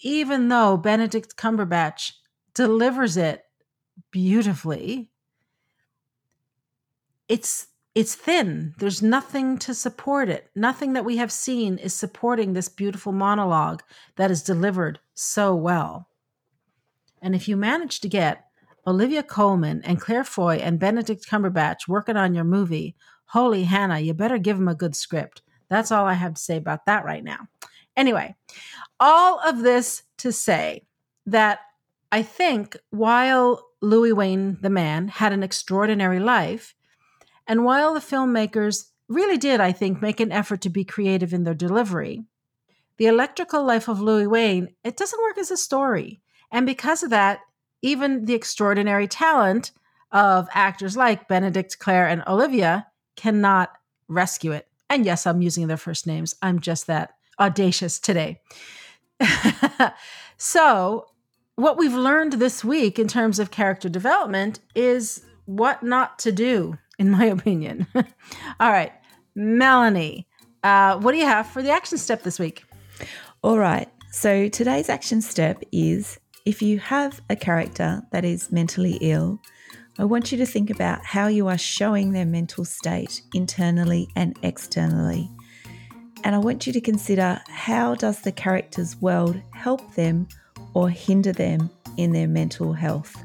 even 0.00 0.48
though 0.48 0.76
Benedict 0.76 1.36
Cumberbatch 1.36 2.12
delivers 2.54 3.16
it 3.16 3.44
beautifully, 4.10 5.10
it's 7.28 7.68
it's 7.94 8.14
thin. 8.14 8.74
There's 8.78 9.02
nothing 9.02 9.58
to 9.58 9.74
support 9.74 10.28
it. 10.28 10.48
Nothing 10.54 10.92
that 10.92 11.04
we 11.04 11.16
have 11.16 11.32
seen 11.32 11.76
is 11.76 11.92
supporting 11.92 12.52
this 12.52 12.68
beautiful 12.68 13.12
monologue 13.12 13.82
that 14.16 14.30
is 14.30 14.44
delivered 14.44 15.00
so 15.14 15.54
well. 15.56 16.08
And 17.20 17.34
if 17.34 17.48
you 17.48 17.56
manage 17.56 18.00
to 18.00 18.08
get 18.08 18.44
Olivia 18.86 19.22
Colman 19.22 19.82
and 19.84 20.00
Claire 20.00 20.24
Foy 20.24 20.56
and 20.56 20.78
Benedict 20.78 21.26
Cumberbatch 21.28 21.88
working 21.88 22.16
on 22.16 22.32
your 22.32 22.44
movie, 22.44 22.94
holy 23.30 23.64
Hannah, 23.64 24.00
you 24.00 24.12
better 24.12 24.38
give 24.38 24.56
him 24.56 24.68
a 24.68 24.74
good 24.74 24.96
script. 24.96 25.42
That's 25.68 25.92
all 25.92 26.04
I 26.04 26.14
have 26.14 26.34
to 26.34 26.42
say 26.42 26.56
about 26.56 26.86
that 26.86 27.04
right 27.04 27.22
now. 27.22 27.46
Anyway, 27.96 28.34
all 28.98 29.38
of 29.40 29.62
this 29.62 30.02
to 30.18 30.32
say 30.32 30.82
that 31.26 31.60
I 32.10 32.22
think 32.22 32.76
while 32.90 33.64
Louis 33.80 34.12
Wain, 34.12 34.58
the 34.62 34.70
man, 34.70 35.06
had 35.06 35.32
an 35.32 35.44
extraordinary 35.44 36.18
life, 36.18 36.74
and 37.46 37.64
while 37.64 37.94
the 37.94 38.00
filmmakers 38.00 38.90
really 39.08 39.38
did, 39.38 39.60
I 39.60 39.70
think, 39.70 40.02
make 40.02 40.18
an 40.18 40.32
effort 40.32 40.60
to 40.62 40.68
be 40.68 40.84
creative 40.84 41.32
in 41.32 41.44
their 41.44 41.54
delivery, 41.54 42.24
the 42.96 43.06
electrical 43.06 43.64
life 43.64 43.86
of 43.86 44.00
Louis 44.00 44.26
Wain, 44.26 44.74
it 44.82 44.96
doesn't 44.96 45.22
work 45.22 45.38
as 45.38 45.52
a 45.52 45.56
story. 45.56 46.20
And 46.50 46.66
because 46.66 47.04
of 47.04 47.10
that, 47.10 47.40
even 47.80 48.24
the 48.24 48.34
extraordinary 48.34 49.06
talent 49.06 49.70
of 50.10 50.48
actors 50.52 50.96
like 50.96 51.28
Benedict, 51.28 51.78
Claire, 51.78 52.08
and 52.08 52.24
Olivia 52.26 52.88
cannot 53.20 53.70
rescue 54.08 54.52
it. 54.52 54.66
And 54.88 55.04
yes, 55.04 55.26
I'm 55.26 55.42
using 55.42 55.66
their 55.66 55.76
first 55.76 56.06
names. 56.06 56.34
I'm 56.40 56.58
just 56.58 56.86
that 56.86 57.12
audacious 57.38 57.98
today. 57.98 58.40
so, 60.38 61.06
what 61.56 61.76
we've 61.76 61.94
learned 61.94 62.34
this 62.34 62.64
week 62.64 62.98
in 62.98 63.06
terms 63.06 63.38
of 63.38 63.50
character 63.50 63.90
development 63.90 64.60
is 64.74 65.22
what 65.44 65.82
not 65.82 66.18
to 66.20 66.32
do 66.32 66.78
in 66.98 67.10
my 67.10 67.26
opinion. 67.26 67.86
All 67.94 68.70
right, 68.70 68.92
Melanie, 69.34 70.26
uh, 70.64 70.98
what 70.98 71.12
do 71.12 71.18
you 71.18 71.26
have 71.26 71.46
for 71.46 71.62
the 71.62 71.70
action 71.70 71.98
step 71.98 72.22
this 72.22 72.38
week? 72.38 72.64
All 73.42 73.58
right, 73.58 73.88
so 74.10 74.48
today's 74.48 74.88
action 74.88 75.20
step 75.20 75.62
is 75.72 76.18
if 76.46 76.62
you 76.62 76.78
have 76.78 77.20
a 77.28 77.36
character 77.36 78.02
that 78.12 78.24
is 78.24 78.50
mentally 78.50 78.98
ill, 79.02 79.40
I 79.98 80.04
want 80.04 80.32
you 80.32 80.38
to 80.38 80.46
think 80.46 80.70
about 80.70 81.04
how 81.04 81.26
you 81.26 81.48
are 81.48 81.58
showing 81.58 82.12
their 82.12 82.24
mental 82.24 82.64
state 82.64 83.22
internally 83.34 84.08
and 84.16 84.38
externally. 84.42 85.28
And 86.22 86.34
I 86.34 86.38
want 86.38 86.66
you 86.66 86.72
to 86.72 86.80
consider 86.80 87.40
how 87.48 87.94
does 87.94 88.20
the 88.20 88.32
character's 88.32 88.96
world 89.00 89.40
help 89.52 89.94
them 89.94 90.28
or 90.74 90.90
hinder 90.90 91.32
them 91.32 91.70
in 91.96 92.12
their 92.12 92.28
mental 92.28 92.72
health? 92.72 93.16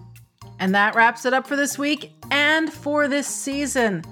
And 0.59 0.73
that 0.73 0.95
wraps 0.95 1.25
it 1.25 1.33
up 1.33 1.45
for 1.45 1.55
this 1.55 1.77
week 1.77 2.11
and 2.31 2.71
for 2.71 3.07
this 3.07 3.27
season. 3.27 4.03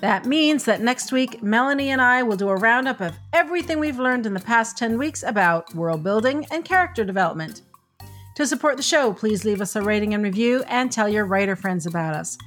That 0.00 0.26
means 0.26 0.64
that 0.64 0.80
next 0.80 1.10
week, 1.10 1.42
Melanie 1.42 1.90
and 1.90 2.00
I 2.00 2.22
will 2.22 2.36
do 2.36 2.48
a 2.48 2.56
roundup 2.56 3.00
of 3.00 3.16
everything 3.32 3.80
we've 3.80 3.98
learned 3.98 4.26
in 4.26 4.34
the 4.34 4.40
past 4.40 4.78
10 4.78 4.96
weeks 4.96 5.24
about 5.24 5.74
world 5.74 6.04
building 6.04 6.46
and 6.52 6.64
character 6.64 7.04
development. 7.04 7.62
To 8.38 8.46
support 8.46 8.76
the 8.76 8.84
show, 8.84 9.12
please 9.12 9.44
leave 9.44 9.60
us 9.60 9.74
a 9.74 9.82
rating 9.82 10.14
and 10.14 10.22
review 10.22 10.62
and 10.68 10.92
tell 10.92 11.08
your 11.08 11.24
writer 11.24 11.56
friends 11.56 11.86
about 11.86 12.14
us. 12.14 12.38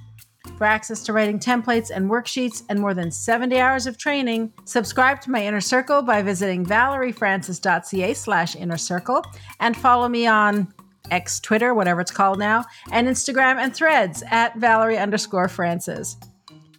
For 0.57 0.63
access 0.63 1.03
to 1.03 1.11
writing 1.11 1.37
templates 1.37 1.91
and 1.93 2.09
worksheets 2.09 2.63
and 2.69 2.79
more 2.79 2.93
than 2.93 3.11
70 3.11 3.59
hours 3.59 3.87
of 3.87 3.97
training, 3.97 4.53
subscribe 4.63 5.19
to 5.19 5.31
my 5.31 5.45
Inner 5.45 5.59
Circle 5.59 6.03
by 6.03 6.21
visiting 6.21 6.65
valeriefrancis.ca 6.65 8.13
slash 8.13 8.55
inner 8.55 8.77
circle 8.77 9.21
and 9.59 9.75
follow 9.75 10.07
me 10.07 10.27
on 10.27 10.73
X 11.11 11.41
Twitter, 11.41 11.73
whatever 11.73 11.99
it's 11.99 12.09
called 12.09 12.39
now, 12.39 12.63
and 12.93 13.05
Instagram 13.05 13.57
and 13.57 13.75
threads 13.75 14.23
at 14.31 14.55
Valerie 14.55 14.97
underscore 14.97 15.49
Francis. 15.49 16.15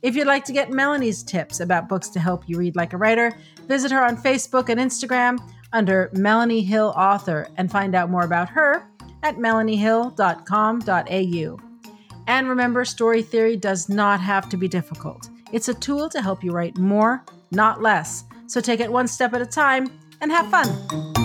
If 0.00 0.16
you'd 0.16 0.26
like 0.26 0.46
to 0.46 0.54
get 0.54 0.70
Melanie's 0.70 1.22
tips 1.22 1.60
about 1.60 1.86
books 1.86 2.08
to 2.08 2.18
help 2.18 2.48
you 2.48 2.56
read 2.56 2.76
like 2.76 2.94
a 2.94 2.96
writer, 2.96 3.38
visit 3.68 3.90
her 3.90 4.02
on 4.02 4.16
Facebook 4.16 4.70
and 4.70 4.80
Instagram 4.80 5.38
under 5.74 6.10
Melanie 6.14 6.62
Hill 6.62 6.94
Author 6.96 7.48
and 7.58 7.70
find 7.70 7.94
out 7.94 8.08
more 8.08 8.24
about 8.24 8.48
her 8.48 8.88
at 9.22 9.38
melaniehill.com.au. 9.38 11.72
And 12.26 12.48
remember, 12.48 12.84
story 12.84 13.22
theory 13.22 13.56
does 13.56 13.88
not 13.88 14.20
have 14.20 14.48
to 14.50 14.56
be 14.56 14.68
difficult. 14.68 15.28
It's 15.52 15.68
a 15.68 15.74
tool 15.74 16.08
to 16.10 16.22
help 16.22 16.44
you 16.44 16.52
write 16.52 16.78
more, 16.78 17.24
not 17.50 17.82
less. 17.82 18.24
So 18.46 18.60
take 18.60 18.80
it 18.80 18.90
one 18.90 19.08
step 19.08 19.34
at 19.34 19.42
a 19.42 19.46
time 19.46 19.88
and 20.20 20.30
have 20.30 20.48
fun. 20.48 21.21